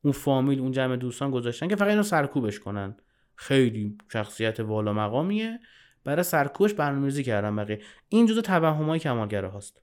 اون 0.02 0.12
فامیل 0.12 0.60
اون 0.60 0.72
جمع 0.72 0.96
دوستان 0.96 1.32
گذاشتن 1.32 1.68
که 1.68 1.76
فقط 1.76 1.90
اینو 1.90 2.04
سرکوبش 2.04 2.60
کنن. 2.60 2.96
خیلی 3.36 3.98
شخصیت 4.14 4.60
والا 4.60 4.94
مقامیه. 4.94 5.60
برای 6.04 6.24
سرکوبش 6.24 6.74
برنامه‌ریزی 6.74 7.24
کردن 7.24 7.56
بقیه. 7.56 7.80
این 8.10 8.26
جزء 8.26 8.42
توهمای 8.42 9.00
کمالگرا 9.00 9.52
هست 9.52 9.82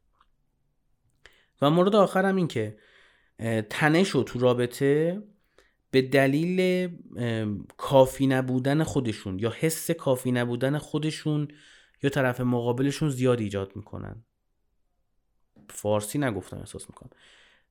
و 1.63 1.71
مورد 1.71 1.97
آخرم 1.97 2.37
این 2.37 2.49
که 2.49 2.77
تنش 3.71 4.17
و 4.17 4.23
تو 4.23 4.39
رابطه 4.39 5.23
به 5.91 6.03
دلیل 6.03 6.89
کافی 7.77 8.27
نبودن 8.27 8.83
خودشون 8.83 9.39
یا 9.39 9.53
حس 9.59 9.91
کافی 9.91 10.33
نبودن 10.33 10.79
خودشون 10.79 11.49
یا 12.03 12.11
طرف 12.11 12.41
مقابلشون 12.41 13.11
زیاد 13.11 13.41
ایجاد 13.41 13.77
می‌کنن. 13.77 14.25
فارسی 15.71 16.19
نگفتم 16.19 16.59
احساس 16.59 16.91
می‌کنم. 16.91 17.11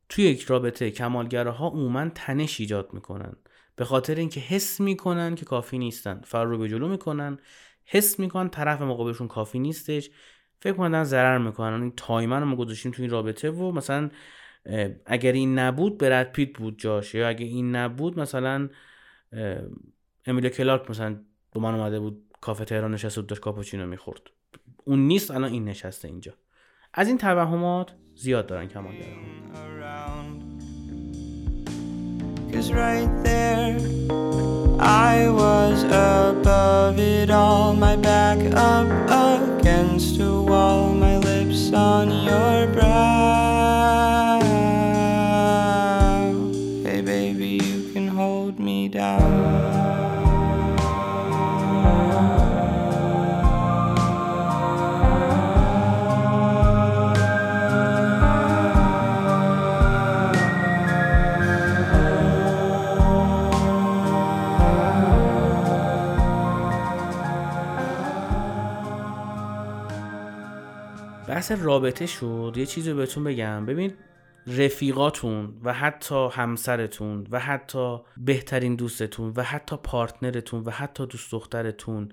توی 0.10 0.24
یک 0.24 0.42
رابطه 0.42 0.92
کمالگراها 0.92 1.68
عموما 1.68 2.10
تنش 2.10 2.60
ایجاد 2.60 2.94
می‌کنن. 2.94 3.36
به 3.76 3.86
خاطر 3.86 4.16
اینکه 4.16 4.40
حس 4.40 4.82
می‌کنن 4.82 5.36
که 5.36 5.46
کافی 5.46 5.78
نیستن. 5.78 6.22
فرار 6.22 6.44
رو 6.44 6.58
به 6.58 6.70
جلو 6.70 6.88
می‌کنن. 6.88 7.40
حس 7.86 8.20
می‌کنن 8.20 8.50
طرف 8.50 8.82
مقابلشون 8.82 9.28
کافی 9.28 9.60
نیستش. 9.60 10.10
فکر 10.60 10.74
کنن 10.74 11.04
ضرر 11.04 11.38
می‌کنن. 11.38 11.82
این 11.82 11.94
time 11.98 12.31
ی 12.31 12.40
رو 12.40 12.46
ما 12.46 12.56
گذاشتیم 12.56 12.92
توی 12.92 13.04
این 13.04 13.12
رابطه 13.12 13.52
و 13.52 13.72
مثلا 13.72 14.10
اگر 15.06 15.32
این 15.32 15.60
نبود 15.60 15.98
برد 15.98 16.32
پیت 16.32 16.58
بود 16.58 16.80
جاش. 16.80 17.16
یا 17.16 17.28
اگر 17.28 17.46
این 17.46 17.76
نبود 17.76 18.20
مثلا 18.20 18.70
امیلیا 20.26 20.50
کلارک 20.50 20.90
مثلا 20.90 21.22
با 21.52 21.62
من 21.62 21.76
اومده 21.76 22.00
بود 22.00 22.25
کافه 22.46 22.66
تهران 22.66 22.94
نشسته 22.94 23.22
بود 23.22 23.30
داشت 23.30 23.42
کاپوچینو 23.42 23.88
می‌خورد. 23.88 24.22
اون 24.84 25.00
نیست 25.00 25.32
الان 25.32 25.52
این 25.52 25.66
نشسته 25.66 26.08
اینجا. 26.08 26.34
از 26.94 27.08
این 27.08 27.18
توهمات 27.18 27.94
زیاد 28.16 28.48
دارن 28.48 28.68
Cause 32.52 32.72
right 32.72 33.26
بحث 71.50 71.64
رابطه 71.64 72.06
شد 72.06 72.54
یه 72.58 72.66
چیزی 72.66 72.94
بهتون 72.94 73.24
بگم. 73.24 73.66
ببین 73.66 73.94
رفیقاتون 74.48 75.62
و 75.64 75.74
حتی 75.74 76.30
همسرتون 76.32 77.28
و 77.32 77.40
حتی 77.40 77.98
بهترین 78.18 78.76
دوستتون 78.76 79.34
و 79.36 79.42
حتی 79.42 79.78
partner 79.84 80.40
تون 80.40 80.64
و 80.64 80.70
حتی 80.70 81.06
دوست 81.06 81.32
دخترتون 81.32 82.12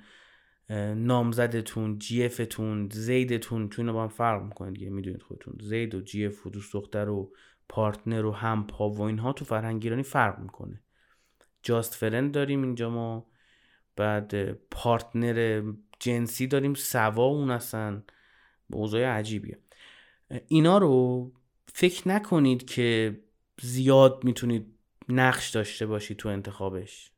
نامزدتون 0.97 1.99
GF 1.99 2.35
تون 2.35 2.89
زیدتون 2.93 3.69
چون 3.69 3.93
با 3.93 4.03
هم 4.03 4.09
فرق 4.09 4.43
می‌کنه 4.43 4.71
دیگه 4.71 4.91
می‌دونید 4.91 5.23
خودتون. 5.23 5.55
زید 5.61 5.95
و 5.95 6.01
GF 6.01 6.47
و 6.47 6.51
دوست 6.51 6.73
دختر 6.73 7.09
و 7.09 7.33
partner 7.69 8.25
و 8.25 8.33
هم 8.33 8.67
پا 8.67 8.91
و 8.91 9.03
اینها 9.03 9.33
تو 9.33 9.45
فرهنگ 9.45 9.81
ایرانی 9.85 10.03
فرق 10.03 10.39
می‌کنه. 10.39 10.83
just 11.63 11.95
friend 11.95 12.33
داریم 12.33 12.63
اینجا 12.63 12.91
ما 12.91 13.27
بعد 13.97 14.53
partner 14.53 15.63
جنسی 16.01 16.47
داریم 16.47 16.75
سوا 16.75 17.25
اون 17.25 17.51
اصلا 17.51 18.03
اوضاع 18.75 19.05
عجیبیه. 19.07 19.59
اینا 20.49 20.79
رو 20.79 21.33
فکر 21.73 22.09
نکنید 22.09 22.67
که 22.67 23.19
زیاد 23.63 24.25
می‌تونید 24.25 24.67
نقش 25.09 25.51
داشته 25.51 25.87
باشید 25.87 26.17
تو 26.17 26.29
انتخابش. 26.29 27.11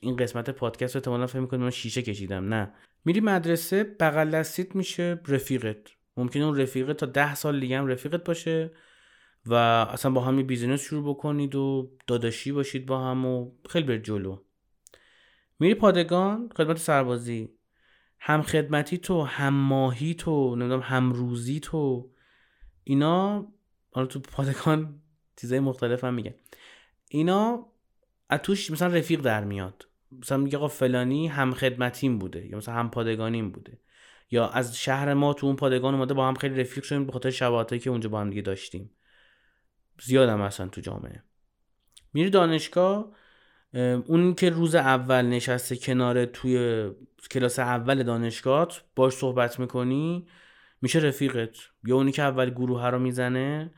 این 0.00 0.16
قسمت 0.16 0.50
پادکست 0.50 0.94
رو 0.94 0.98
احتمالا 0.98 1.26
فکر 1.26 1.40
می‌کنید 1.40 1.62
من 1.62 1.70
شیشه 1.70 2.02
کشیدم. 2.02 2.54
نه. 2.54 2.72
میری 3.04 3.20
مدرسه 3.20 3.84
بغل 3.84 4.30
دستیت 4.30 4.76
میشه 4.76 5.20
رفیقت. 5.28 5.76
ممکنه 6.16 6.44
اون 6.44 6.60
رفیقت 6.60 6.96
تا 6.96 7.06
ده 7.06 7.34
سال 7.34 7.60
دیگه 7.60 7.78
هم 7.78 7.86
رفیقت 7.86 8.24
باشه 8.24 8.70
و 9.46 9.54
اصلا 9.54 10.10
با 10.10 10.20
هم 10.20 10.42
بیزینس 10.42 10.80
شروع 10.80 11.14
بکنید 11.14 11.54
و 11.54 11.90
داداشی 12.06 12.52
باشید 12.52 12.86
با 12.86 13.00
هم 13.00 13.26
و 13.26 13.52
خیلی 13.68 13.86
بر 13.86 13.98
جلو. 13.98 14.38
میری 15.58 15.74
پادگان 15.74 16.50
خدمت 16.56 16.78
سربازی. 16.78 17.48
هم 18.20 18.42
خدمتی 18.42 18.98
تو 18.98 19.22
هم 19.22 19.54
ماهی 19.54 20.14
تو 20.14 20.56
نمی‌دونم 20.56 20.82
هم 20.82 21.12
روزی 21.12 21.60
تو. 21.60 22.10
اینا 22.84 23.48
حالا 23.90 24.06
تو 24.06 24.20
پادگان 24.20 25.00
چیزای 25.36 25.60
مختلف 25.60 26.04
هم 26.04 26.14
میگن. 26.14 26.34
اینا 27.08 27.66
از 28.28 28.40
توش 28.42 28.70
مثلا 28.70 28.94
رفیق 28.94 29.20
در 29.20 29.44
میاد. 29.44 29.88
مثلا 30.12 30.38
میگه 30.38 30.56
آقا 30.56 30.68
فلانی 30.68 31.28
هم 31.28 31.54
خدمتیم 31.54 32.18
بوده 32.18 32.46
یا 32.46 32.56
مثلا 32.56 32.74
هم 32.74 32.90
پادگانیم 32.90 33.50
بوده. 33.50 33.80
یا 34.30 34.48
از 34.48 34.78
شهر 34.78 35.14
ما 35.14 35.34
تو 35.34 35.46
اون 35.46 35.56
پادگان 35.56 35.94
اومده 35.94 36.14
با 36.14 36.28
هم 36.28 36.34
خیلی 36.34 36.60
رفیق 36.60 36.84
شدیم 36.84 37.06
به 37.06 37.12
خاطر 37.12 37.30
شباهتی 37.30 37.78
که 37.78 37.90
اونجا 37.90 38.08
با 38.08 38.20
هم 38.20 38.30
دیگه 38.30 38.42
داشتیم. 38.42 38.90
زیاد 40.02 40.28
هم 40.28 40.40
اصلا 40.40 40.68
تو 40.68 40.80
جامعه. 40.80 41.22
میری 42.12 42.30
دانشگاه 42.30 43.12
اون 44.06 44.34
که 44.34 44.50
روز 44.50 44.74
اول 44.74 45.26
نشسته 45.26 45.76
کنار 45.76 46.24
توی 46.24 46.88
کلاس 47.30 47.58
اول 47.58 48.02
دانشگاه 48.02 48.68
باش 48.96 49.12
صحبت 49.12 49.60
می‌کنی 49.60 50.26
میشه 50.82 50.98
رفیقت. 50.98 51.56
یا 51.84 51.96
اونی 51.96 52.12
که 52.12 52.22
اول 52.22 52.50
گروه 52.50 52.86
رو 52.86 52.98
می‌زنه 52.98 53.70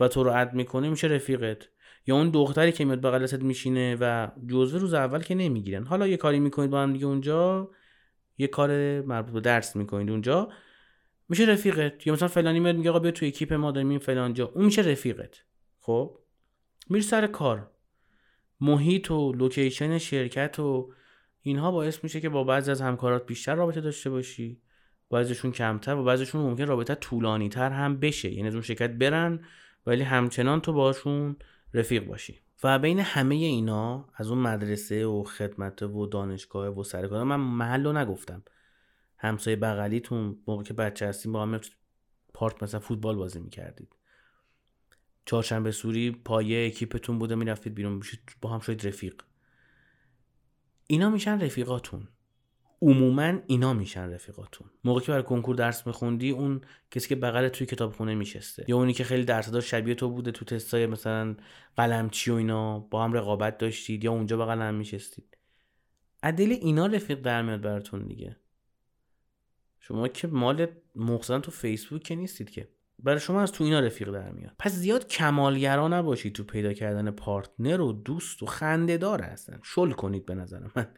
و 0.00 0.08
تو 0.08 0.22
رو 0.22 0.30
اد 0.30 0.52
می‌کنه 0.52 0.90
میشه 0.90 1.06
رفیقت. 1.06 1.68
یا 2.06 2.16
اون 2.16 2.30
دختری 2.30 2.72
که 2.72 2.84
میاد 2.84 3.00
بغل 3.00 3.36
میشینه 3.40 3.96
و 4.00 4.28
جزوه 4.48 4.80
روز 4.80 4.94
اول 4.94 5.20
که 5.22 5.34
نمی‌گیرن. 5.34 5.84
حالا 5.84 6.06
یه 6.06 6.16
کاری 6.16 6.40
می‌کنید 6.40 6.70
با 6.70 6.82
هم 6.82 6.92
دیگه 6.92 7.06
اونجا 7.06 7.70
یه 8.38 8.46
کار 8.46 9.00
مربوط 9.00 9.32
به 9.32 9.40
درس 9.40 9.76
می‌کنید 9.76 10.10
اونجا 10.10 10.48
میشه 11.28 11.44
رفیقت. 11.44 12.06
یا 12.06 12.12
مثلا 12.12 12.28
فلانی 12.28 12.60
میاد 12.60 12.76
میگه 12.76 12.90
آقا 12.90 12.98
بیا 12.98 13.10
تو 13.10 13.26
اکیپ 13.26 13.52
ما 13.52 13.70
داریم 13.70 13.98
فلان 13.98 14.34
جا. 14.34 14.44
اون 14.54 14.64
میشه 14.64 14.82
رفیقت. 14.82 15.42
خب؟ 15.80 16.18
میری 16.90 17.02
سر 17.02 17.26
کار. 17.26 17.71
محیط 18.62 19.10
و 19.10 19.32
لوکیشن 19.32 19.98
شرکت 19.98 20.58
و 20.58 20.92
اینها 21.40 21.70
باعث 21.70 22.04
میشه 22.04 22.20
که 22.20 22.28
با 22.28 22.44
بعضی 22.44 22.70
از 22.70 22.80
همکارات 22.80 23.26
بیشتر 23.26 23.54
رابطه 23.54 23.80
داشته 23.80 24.10
باشی. 24.10 24.60
بعضیشون 25.10 25.52
کمتر 25.52 25.94
و 25.94 26.04
بعضیشون 26.04 26.40
ممکن 26.40 26.66
رابطه 26.66 26.94
طولانی 26.94 27.48
تر 27.48 27.70
هم 27.70 28.00
بشه. 28.00 28.32
یعنی 28.32 28.48
از 28.48 28.54
اون 28.54 28.62
شرکت 28.62 28.90
برن 28.90 29.44
ولی 29.86 30.02
همچنان 30.02 30.60
تو 30.60 30.72
باشون 30.72 31.36
رفیق 31.74 32.06
باشی. 32.06 32.38
و 32.64 32.78
بین 32.78 33.00
همه 33.00 33.34
اینا 33.34 34.08
از 34.14 34.30
اون 34.30 34.38
مدرسه 34.38 35.06
و 35.06 35.22
خدمت 35.22 35.82
و 35.82 36.06
دانشگاه 36.06 36.68
و 36.68 36.82
سرکار 36.82 37.24
من 37.24 37.36
محل 37.36 37.84
رو 37.84 37.92
نگفتم. 37.92 38.42
همسایه 39.18 39.56
بغلیتون 39.56 40.38
موقع 40.46 40.62
که 40.62 40.74
بچه 40.74 41.06
هستیم 41.06 41.32
با 41.32 41.42
هم 41.42 41.60
پارت 42.34 42.62
مثلا 42.62 42.80
فوتبال 42.80 43.16
بازی 43.16 43.40
می‌کردید. 43.40 43.96
چهارشنبه 45.24 45.70
سوری 45.70 46.10
پایه 46.10 46.66
اکیپتون 46.66 47.18
بوده 47.18 47.34
می‌رفتید 47.34 47.74
بیرون 47.74 47.92
میشید 47.92 48.20
با 48.40 48.50
هم 48.50 48.60
شدید 48.60 48.86
رفیق. 48.86 49.22
اینا 50.86 51.10
میشن 51.10 51.40
رفیقاتون. 51.40 52.08
عموما 52.82 53.38
اینا 53.46 53.74
میشن 53.74 54.10
رفیقاتون. 54.10 54.70
موقعی 54.84 55.06
که 55.06 55.12
برای 55.12 55.22
کنکور 55.22 55.56
درس 55.56 55.86
میخوندی 55.86 56.30
اون 56.30 56.60
کسی 56.90 57.08
که 57.08 57.16
بغل 57.16 57.48
توی 57.48 57.66
کتابخونه 57.66 58.14
میشسته 58.14 58.64
یا 58.68 58.76
اونی 58.76 58.92
که 58.92 59.04
خیلی 59.04 59.24
درس 59.24 59.50
داشت 59.50 59.68
شبیه 59.68 59.94
تو 59.94 60.10
بوده 60.10 60.30
تو 60.30 60.44
تستای 60.44 60.86
مثلا 60.86 61.36
قلمچی 61.76 62.30
و 62.30 62.34
اینا 62.34 62.78
با 62.78 63.04
هم 63.04 63.12
رقابت 63.12 63.58
داشتید 63.58 64.04
یا 64.04 64.12
اونجا 64.12 64.36
بغل 64.36 64.62
هم 64.62 64.74
میشستید 64.74 65.38
عدل 66.22 66.50
اینا 66.50 66.86
رفیق 66.86 67.20
در 67.20 67.42
میاد 67.42 67.60
براتون 67.60 68.06
دیگه. 68.06 68.36
شما 69.80 70.08
که 70.08 70.28
مال 70.28 70.66
مخزن 70.96 71.40
تو 71.40 71.50
فیسبوک 71.50 72.02
که 72.02 72.14
نیستید 72.14 72.50
که. 72.50 72.68
برای 73.02 73.20
شما 73.20 73.42
از 73.42 73.52
تو 73.52 73.64
اینا 73.64 73.80
رفیق 73.80 74.10
در 74.10 74.30
میاد 74.30 74.52
پس 74.58 74.72
زیاد 74.72 75.08
کمالگرا 75.08 75.88
نباشید 75.88 76.34
تو 76.34 76.44
پیدا 76.44 76.72
کردن 76.72 77.10
پارتنر 77.10 77.80
و 77.80 77.92
دوست 77.92 78.42
و 78.42 78.46
خنده 78.46 78.96
دار 78.96 79.22
هستن. 79.22 79.60
شل 79.62 79.90
کنید 79.90 80.26
به 80.26 80.34
نظر 80.34 80.60
من. 80.76 80.88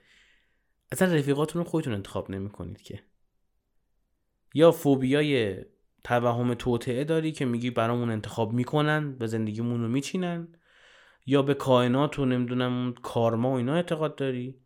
اصلا 0.92 1.14
رفیقاتون 1.14 1.62
رو 1.62 1.68
خودتون 1.68 1.92
انتخاب 1.92 2.30
نمی 2.30 2.50
کنید 2.50 2.82
که. 2.82 3.02
یا 4.54 4.70
فوبیای 4.70 5.56
توهم 6.04 6.54
توطعه 6.54 7.04
داری 7.04 7.32
که 7.32 7.44
میگی 7.44 7.70
برامون 7.70 8.10
انتخاب 8.10 8.52
می‌کنن 8.52 9.18
به 9.18 9.26
زندگیمون 9.26 9.82
رو 9.82 9.88
میچینن. 9.88 10.48
یا 11.26 11.42
به 11.42 11.54
کائنات 11.54 12.18
و 12.18 12.24
نمی‌دونم 12.24 12.94
کارما 13.02 13.50
و 13.50 13.54
اینا 13.54 13.74
اعتقاد 13.74 14.16
داری. 14.16 14.63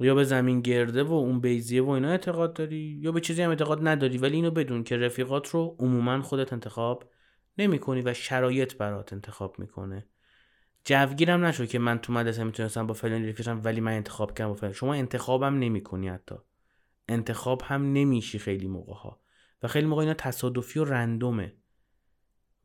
یا 0.00 0.14
به 0.14 0.24
زمین 0.24 0.60
گرده 0.60 1.02
و 1.02 1.12
اون 1.12 1.40
بیزیه 1.40 1.82
و 1.82 1.88
اینا 1.88 2.08
اعتقاد 2.08 2.54
داری 2.54 2.98
یا 3.02 3.12
به 3.12 3.20
چیزی 3.20 3.42
هم 3.42 3.50
اعتقاد 3.50 3.88
نداری 3.88 4.18
ولی 4.18 4.36
اینو 4.36 4.50
بدون 4.50 4.84
که 4.84 4.96
رفیقات 4.96 5.48
رو 5.48 5.76
عموما 5.78 6.22
خودت 6.22 6.52
انتخاب 6.52 7.10
نمی 7.58 7.78
کنی 7.78 8.02
و 8.02 8.14
شرایط 8.14 8.76
برات 8.76 9.12
انتخاب 9.12 9.58
می‌کنه. 9.58 10.06
جوگیرم 10.84 11.44
نشو 11.44 11.66
که 11.66 11.78
من 11.78 11.98
تو 11.98 12.12
مدرسه 12.12 12.44
می‌تونستم 12.44 12.86
با 12.86 12.94
فلان 12.94 13.28
رفیقم 13.28 13.60
ولی 13.64 13.80
من 13.80 13.92
انتخاب 13.92 14.38
کردم 14.38 14.48
با 14.48 14.54
فلان. 14.54 14.72
شما 14.72 14.94
انتخابم 14.94 15.58
نمی 15.58 15.82
کنی 15.82 16.08
حتی. 16.08 16.34
انتخاب 17.08 17.62
هم 17.64 17.92
نمیشی 17.92 18.38
خیلی 18.38 18.66
موقع 18.66 18.92
ها 18.92 19.20
و 19.62 19.68
خیلی 19.68 19.86
موقع 19.86 20.00
اینا 20.00 20.14
تصادفی 20.14 20.78
و 20.78 20.84
رندومه. 20.84 21.54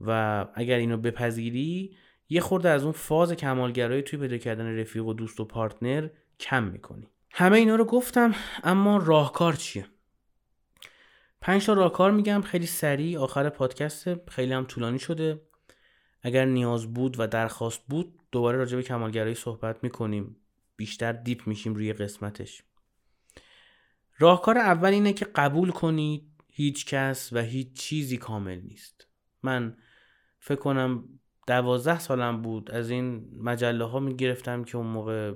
و 0.02 0.46
اگر 0.54 0.78
اینو 0.78 0.98
بپذیری 0.98 1.96
یه 2.30 2.42
خورده 2.42 2.70
از 2.70 2.84
اون 2.84 2.92
فاز 2.92 3.34
کمالگرایی 3.34 4.02
توی 4.02 4.20
پیدا 4.20 4.38
کردن 4.38 4.80
رفیق 4.80 5.06
و 5.06 5.14
دوست 5.14 5.40
و 5.40 5.46
پارتنر 5.46 6.10
کم 6.40 6.64
می‌کنی. 6.64 7.13
همه 7.36 7.58
اینا 7.58 7.76
رو 7.76 7.86
گفتم 7.86 8.36
اما 8.64 8.98
راهکار 8.98 9.54
چیه؟ 9.54 9.86
پنج 11.42 11.66
تا 11.66 11.74
راهکار 11.74 12.12
میگم 12.12 12.42
خیلی 12.42 12.68
سریع. 12.68 13.20
آخر 13.20 13.50
پادکست 13.50 14.30
خیلی 14.30 14.54
هم 14.54 14.66
طولانی 14.66 15.00
شده. 15.00 15.42
اگر 16.22 16.46
نیاز 16.46 16.94
بود 16.94 17.20
و 17.20 17.28
درخواست 17.28 17.82
بود 17.88 18.20
دوباره 18.32 18.58
راجع 18.58 18.76
به 18.76 18.84
کمالگرایی 18.84 19.36
صحبت 19.36 19.84
می‌کنیم. 19.84 20.36
بیشتر 20.76 21.12
دیپ 21.12 21.48
میشیم 21.48 21.76
روی 21.76 21.94
قسمتش. 21.94 22.64
راهکار 24.18 24.58
اول 24.58 24.90
اینه 24.90 25.14
که 25.14 25.26
قبول 25.26 25.72
کنید 25.72 26.32
هیچ 26.50 26.86
کس 26.86 27.34
و 27.34 27.40
هیچ 27.40 27.74
چیزی 27.74 28.18
کامل 28.18 28.62
نیست. 28.62 29.08
من 29.44 29.78
فکر 30.40 30.60
کنم 30.60 31.20
دوازده 31.48 32.00
سالم 32.00 32.42
بود 32.42 32.72
از 32.72 32.90
این 32.90 33.30
مجله 33.40 33.86
ها 33.86 34.00
می‌گرفتم 34.00 34.64
که 34.64 34.78
اون 34.78 34.88
موقع 34.88 35.34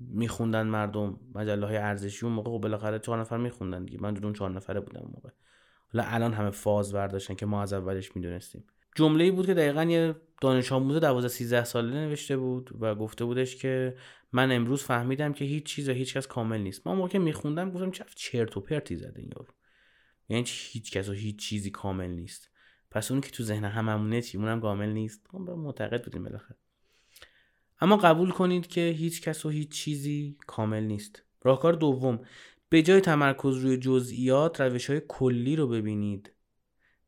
میخوندن 0.00 0.66
مردم 0.66 1.20
مجله 1.34 1.66
های 1.66 1.76
ارزشی 1.76 2.26
اون 2.26 2.34
موقع 2.34 2.50
خب 2.50 2.60
بالاخره 2.60 2.98
چهار 2.98 3.20
نفر 3.20 3.36
میخوندن 3.36 3.84
دیگه. 3.84 4.02
من 4.02 4.16
اون 4.24 4.32
چهار 4.32 4.50
نفره 4.50 4.80
بودم 4.80 5.00
اون 5.00 5.10
موقع. 5.14 5.30
حالا 5.92 6.04
الان 6.08 6.32
همه 6.32 6.50
فاز 6.50 6.92
برداشتن 6.92 7.34
که 7.34 7.46
ما 7.46 7.62
از 7.62 7.72
اولش 7.72 8.16
می‌دونستیم. 8.16 8.64
جمله 8.94 9.24
ای 9.24 9.30
بود 9.30 9.46
که 9.46 9.54
دقیقا 9.54 9.82
یه 9.84 10.14
دانش 10.40 10.72
آموز 10.72 10.96
12 10.96 11.28
13 11.28 11.64
ساله 11.64 11.94
نوشته 11.94 12.36
بود 12.36 12.70
و 12.80 12.94
گفته 12.94 13.24
بودش 13.24 13.56
که 13.56 13.96
من 14.32 14.52
امروز 14.52 14.82
فهمیدم 14.82 15.32
که 15.32 15.44
هیچ 15.44 15.64
چیز 15.64 15.88
و 15.88 15.92
هیچ 15.92 16.16
کس 16.16 16.26
کامل 16.26 16.60
نیست. 16.60 16.86
من 16.86 16.94
موقع 16.94 17.18
میخوندم 17.18 17.70
گفتم 17.70 17.90
چه 17.90 18.04
چرت 18.14 18.56
و 18.56 18.60
پرتی 18.60 18.96
زده 18.96 19.20
این 19.20 19.32
یارو. 19.36 19.54
یعنی 20.28 20.44
هیچ 20.46 20.92
کس 20.92 21.08
و 21.08 21.12
هیچ 21.12 21.36
چیزی 21.36 21.70
کامل 21.70 22.10
نیست. 22.10 22.50
پس 22.90 23.10
اون 23.10 23.20
که 23.20 23.30
تو 23.30 23.42
ذهن 23.42 23.64
هممونه 23.64 24.22
چی؟ 24.22 24.38
اونم 24.38 24.60
کامل 24.60 24.88
نیست. 24.88 25.26
ما 25.32 25.56
معتقد 25.56 26.04
بودیم 26.04 26.24
بالاخره. 26.24 26.56
اما 27.80 27.96
قبول 27.96 28.30
کنید 28.30 28.66
که 28.66 28.80
هیچ 28.80 29.22
کس 29.22 29.46
و 29.46 29.48
هیچ 29.48 29.68
چیزی 29.68 30.36
کامل 30.46 30.82
نیست. 30.82 31.22
راهکار 31.42 31.72
دوم 31.72 32.20
به 32.68 32.82
جای 32.82 33.00
تمرکز 33.00 33.56
روی 33.56 33.76
جزئیات 33.76 34.60
روش 34.60 34.90
های 34.90 35.02
کلی 35.08 35.56
رو 35.56 35.68
ببینید 35.68 36.32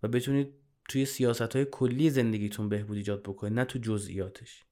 و 0.02 0.08
بتونید 0.08 0.54
توی 0.88 1.04
سیاست 1.04 1.56
های 1.56 1.66
کلی 1.70 2.10
زندگیتون 2.10 2.68
بهبود 2.68 2.96
ایجاد 2.96 3.22
بکنید 3.22 3.52
نه 3.52 3.64
تو 3.64 3.78
جزئیاتش. 3.78 4.64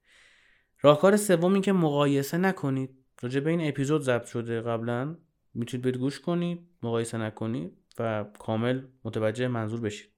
راهکار 0.81 1.17
سوم 1.17 1.53
این 1.53 1.63
که 1.63 1.73
مقایسه 1.73 2.37
نکنید. 2.39 2.91
راجع 3.23 3.41
به 3.41 3.51
این 3.51 3.69
اپیزود 3.69 4.03
ضبط 4.03 4.27
شده 4.27 4.61
قبلا. 4.61 5.17
می‌تونید 5.55 5.85
برید 5.85 5.97
گوش 5.97 6.21
کنید 6.21 6.69
مقایسه 6.83 7.19
نکنید 7.19 7.73
و 7.99 8.25
کامل 8.39 8.83
متوجه 9.05 9.49
منظور 9.49 9.81
بشید. 9.81 10.11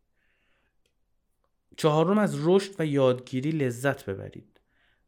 چهارم 1.77 2.19
از 2.19 2.47
رشد 2.47 2.75
و 2.79 2.87
یادگیری 2.87 3.51
لذت 3.51 4.05
ببرید. 4.05 4.58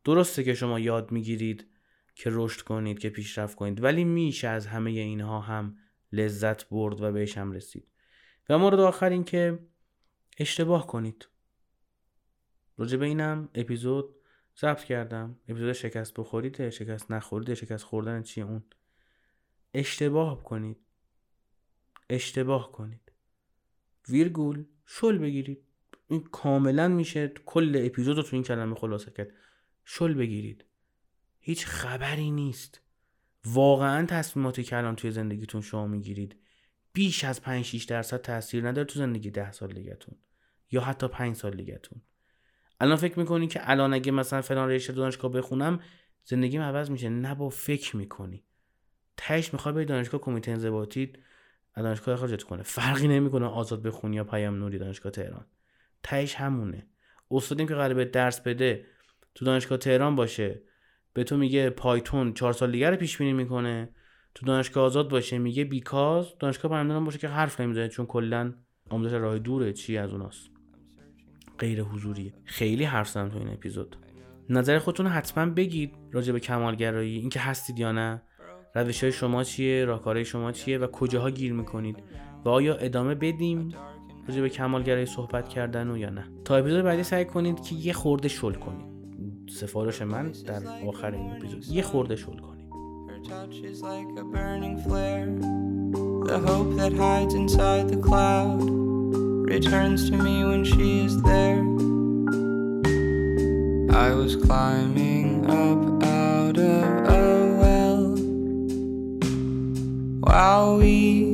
درسته 0.04 0.44
که 0.44 0.54
شما 0.54 0.80
یاد 0.80 1.12
می‌گیرید 1.12 1.66
که 2.14 2.30
رشد 2.32 2.60
کنید 2.60 2.98
که 2.98 3.10
پیشرفت 3.10 3.56
کنید 3.56 3.82
ولی 3.82 4.04
میشه 4.04 4.48
از 4.48 4.66
همه 4.66 4.90
اینها 4.90 5.40
هم 5.40 5.76
لذت 6.12 6.68
برد 6.68 7.00
و 7.00 7.12
بهش 7.12 7.38
هم 7.38 7.52
رسید. 7.52 7.88
و 8.48 8.58
مورد 8.58 8.80
آخر 8.80 9.10
این 9.10 9.24
که 9.24 9.58
اشتباه 10.38 10.86
کنید. 10.86 11.28
راجع 12.78 12.96
به 12.96 13.06
اینم 13.06 13.48
اپیزود 13.54 14.14
ضبط 14.60 14.84
کردم. 14.84 15.38
اپیزود 15.48 15.72
شکست 15.72 16.14
بخورید 16.14 16.70
شکست 16.70 17.10
نخورید 17.10 17.54
شکست 17.54 17.84
خوردن 17.84 18.22
چیه 18.22 18.44
اون؟ 18.44 18.62
اشتباه 19.74 20.44
کنید. 20.44 20.78
اشتباه 22.10 22.72
کنید. 22.72 23.12
ویرگول 24.08 24.64
شل 24.86 25.18
بگیرید. 25.18 25.64
این 26.08 26.22
کاملا 26.22 26.88
میشه 26.88 27.32
کل 27.46 27.82
اپیزود 27.86 28.16
رو 28.16 28.22
تو 28.22 28.36
این 28.36 28.42
کلمه 28.42 28.74
خلاصه 28.74 29.10
کرد. 29.10 29.32
شل 29.84 30.14
بگیرید. 30.14 30.64
هیچ 31.40 31.66
خبری 31.66 32.30
نیست. 32.30 32.80
واقعا 33.44 34.06
تصمیماتی 34.06 34.62
که 34.62 34.76
الان 34.76 34.96
توی 34.96 35.10
زندگیتون 35.10 35.60
شما 35.60 35.86
می‌گیرید. 35.86 36.36
بیش 36.92 37.24
از 37.24 37.42
5 37.42 37.64
6 37.64 37.84
درصد 37.84 38.22
تاثیر 38.22 38.68
نداره 38.68 38.84
تو 38.84 38.98
زندگی 38.98 39.30
10 39.30 39.52
سال 39.52 39.72
دیگهتون 39.72 40.14
یا 40.70 40.80
حتی 40.80 41.08
5 41.08 41.36
سال 41.36 41.56
دیگهتون. 41.56 42.02
الان 42.80 42.96
فکر 42.96 43.18
می‌کنی 43.18 43.46
که 43.46 43.70
الان 43.70 43.94
اگه 43.94 44.12
مثلا 44.12 44.42
فلان 44.42 44.68
رشته 44.68 44.92
دانشگاه 44.92 45.32
بخونم 45.32 45.80
زندگیم 46.24 46.60
عوض 46.60 46.90
میشه. 46.90 47.08
نه 47.08 47.34
با 47.34 47.48
فکر 47.48 47.96
می‌کنی. 47.96 48.44
تهش 49.16 49.52
می‌خواد 49.52 49.74
به 49.74 49.84
دانشگاه 49.84 50.20
کمیته 50.20 50.50
انضباطی 50.50 51.12
دانشگاه 51.76 52.14
اخراجت 52.14 52.42
کنه. 52.42 52.62
فرقی 52.62 53.08
نمی‌کنه 53.08 53.46
آزاد 53.46 53.82
بخونی 53.82 54.16
یا 54.16 54.24
پیام 54.24 54.54
نوری 54.54 54.78
دانشگاه 54.78 55.12
تهران. 55.12 55.46
تهش 56.02 56.34
همونه. 56.34 56.86
استادیم 57.30 57.68
که 57.68 57.74
قراره 57.74 58.04
درس 58.04 58.40
بده 58.40 58.86
تو 59.34 59.44
دانشگاه 59.44 59.78
تهران 59.78 60.16
باشه. 60.16 60.62
به 61.12 61.24
تو 61.24 61.36
میگه 61.36 61.70
پایتون 61.70 62.32
چهار 62.32 62.52
سال 62.52 62.72
دیگر 62.72 62.96
پیش 62.96 63.18
بینی 63.18 63.32
می‌کنه. 63.32 63.88
تو 64.34 64.46
دانشگاه 64.46 64.84
آزاد 64.84 65.10
باشه. 65.10 65.38
میگه 65.38 65.64
بیکاز 65.64 66.38
دانشگاه 66.38 66.70
برندان 66.70 67.04
باشه 67.04 67.18
که 67.18 67.28
حرف 67.28 67.60
نمی‌زنه. 67.60 67.88
چون 67.88 68.06
کلا 68.06 68.54
آموزش 68.90 69.12
راه 69.12 69.38
دوره 69.38 69.72
چی 69.72 69.96
از 69.96 70.12
اوناست. 70.12 70.50
غیر 71.58 71.82
حضوریه 71.82 72.34
خیلی 72.44 72.84
حرف 72.84 73.08
زدم 73.08 73.28
تو 73.28 73.38
این 73.38 73.48
اپیزود. 73.48 73.96
نظر 74.48 74.78
خودتون 74.78 75.06
حتما 75.06 75.46
بگید 75.46 75.94
راجع 76.12 76.32
به 76.32 76.40
کمالگرایی. 76.40 77.18
اینکه 77.18 77.40
هستید 77.40 77.78
یا 77.78 77.92
نه. 77.92 78.22
روش 78.74 79.02
های 79.02 79.12
شما 79.12 79.44
چیه؟ 79.44 79.84
راهکارهای 79.84 80.24
شما 80.24 80.52
چیه؟ 80.52 80.78
و 80.78 80.86
کجاها 80.86 81.30
گیر 81.30 81.52
می‌کنید؟ 81.52 81.96
و 82.44 82.48
آیا 82.48 82.74
ادامه 82.74 83.14
بدیم 83.14 83.74
راجع 84.28 84.40
به 84.40 84.48
کمالگرایی 84.48 85.06
صحبت 85.06 85.48
کردن 85.48 85.90
و 85.90 85.96
یا 85.96 86.10
نه؟ 86.10 86.30
تا 86.44 86.56
اپیزود 86.56 86.84
بعدی 86.84 87.02
سعی 87.02 87.24
کنید 87.24 87.62
که 87.62 87.74
یه 87.74 87.92
خورده 87.92 88.28
شل 88.28 88.52
کنید. 88.52 88.89
سفارش 89.49 90.01
من 90.01 90.31
در 90.31 90.61
آخر 90.87 91.11
این 91.11 91.31
اپیزود 91.31 91.67
یه 91.69 91.81
خورده 91.81 92.15
شل 92.15 92.37
کنید 92.37 92.65
The 96.33 96.39
hope 96.39 96.75
that 96.77 96.93
hides 96.93 97.33
inside 97.33 97.87
the 97.89 97.97
cloud 97.97 98.63
returns 99.49 100.09
to 100.09 100.17
me 100.17 100.43
when 100.43 100.63
she 100.63 101.05
is 101.05 101.21
there. 101.21 101.63
I 103.95 104.13
was 104.13 104.35
climbing 104.35 105.45
up 105.45 106.03
out 106.03 106.57
of 106.57 107.07
a 107.07 107.57
well 107.61 108.15
while 110.19 110.77
we 110.77 111.25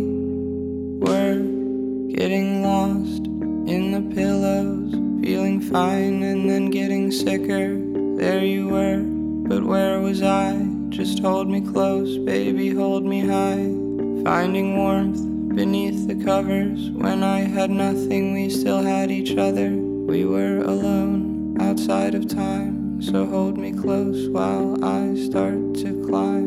were 1.00 1.40
getting 2.10 2.64
lost 2.64 3.26
in 3.68 3.92
the 3.92 4.16
pillows, 4.16 4.92
feeling 5.24 5.60
fine 5.60 6.22
and 6.24 6.50
then 6.50 6.70
getting 6.70 7.12
sicker. 7.12 7.85
There 8.27 8.45
you 8.45 8.67
were, 8.67 9.05
but 9.49 9.63
where 9.63 10.01
was 10.01 10.21
I? 10.21 10.61
Just 10.89 11.21
hold 11.21 11.49
me 11.49 11.61
close, 11.61 12.19
baby, 12.19 12.71
hold 12.71 13.05
me 13.05 13.21
high. 13.21 13.71
Finding 14.25 14.77
warmth 14.77 15.55
beneath 15.55 16.09
the 16.09 16.17
covers. 16.25 16.91
When 16.91 17.23
I 17.23 17.43
had 17.43 17.71
nothing, 17.71 18.33
we 18.33 18.51
still 18.51 18.83
had 18.83 19.13
each 19.13 19.37
other. 19.37 19.71
We 19.71 20.25
were 20.25 20.59
alone 20.59 21.57
outside 21.61 22.17
of 22.17 22.27
time, 22.27 23.01
so 23.01 23.27
hold 23.27 23.59
me 23.59 23.71
close 23.71 24.29
while 24.29 24.85
I 24.85 25.15
start 25.15 25.75
to 25.85 26.05
climb. 26.05 26.46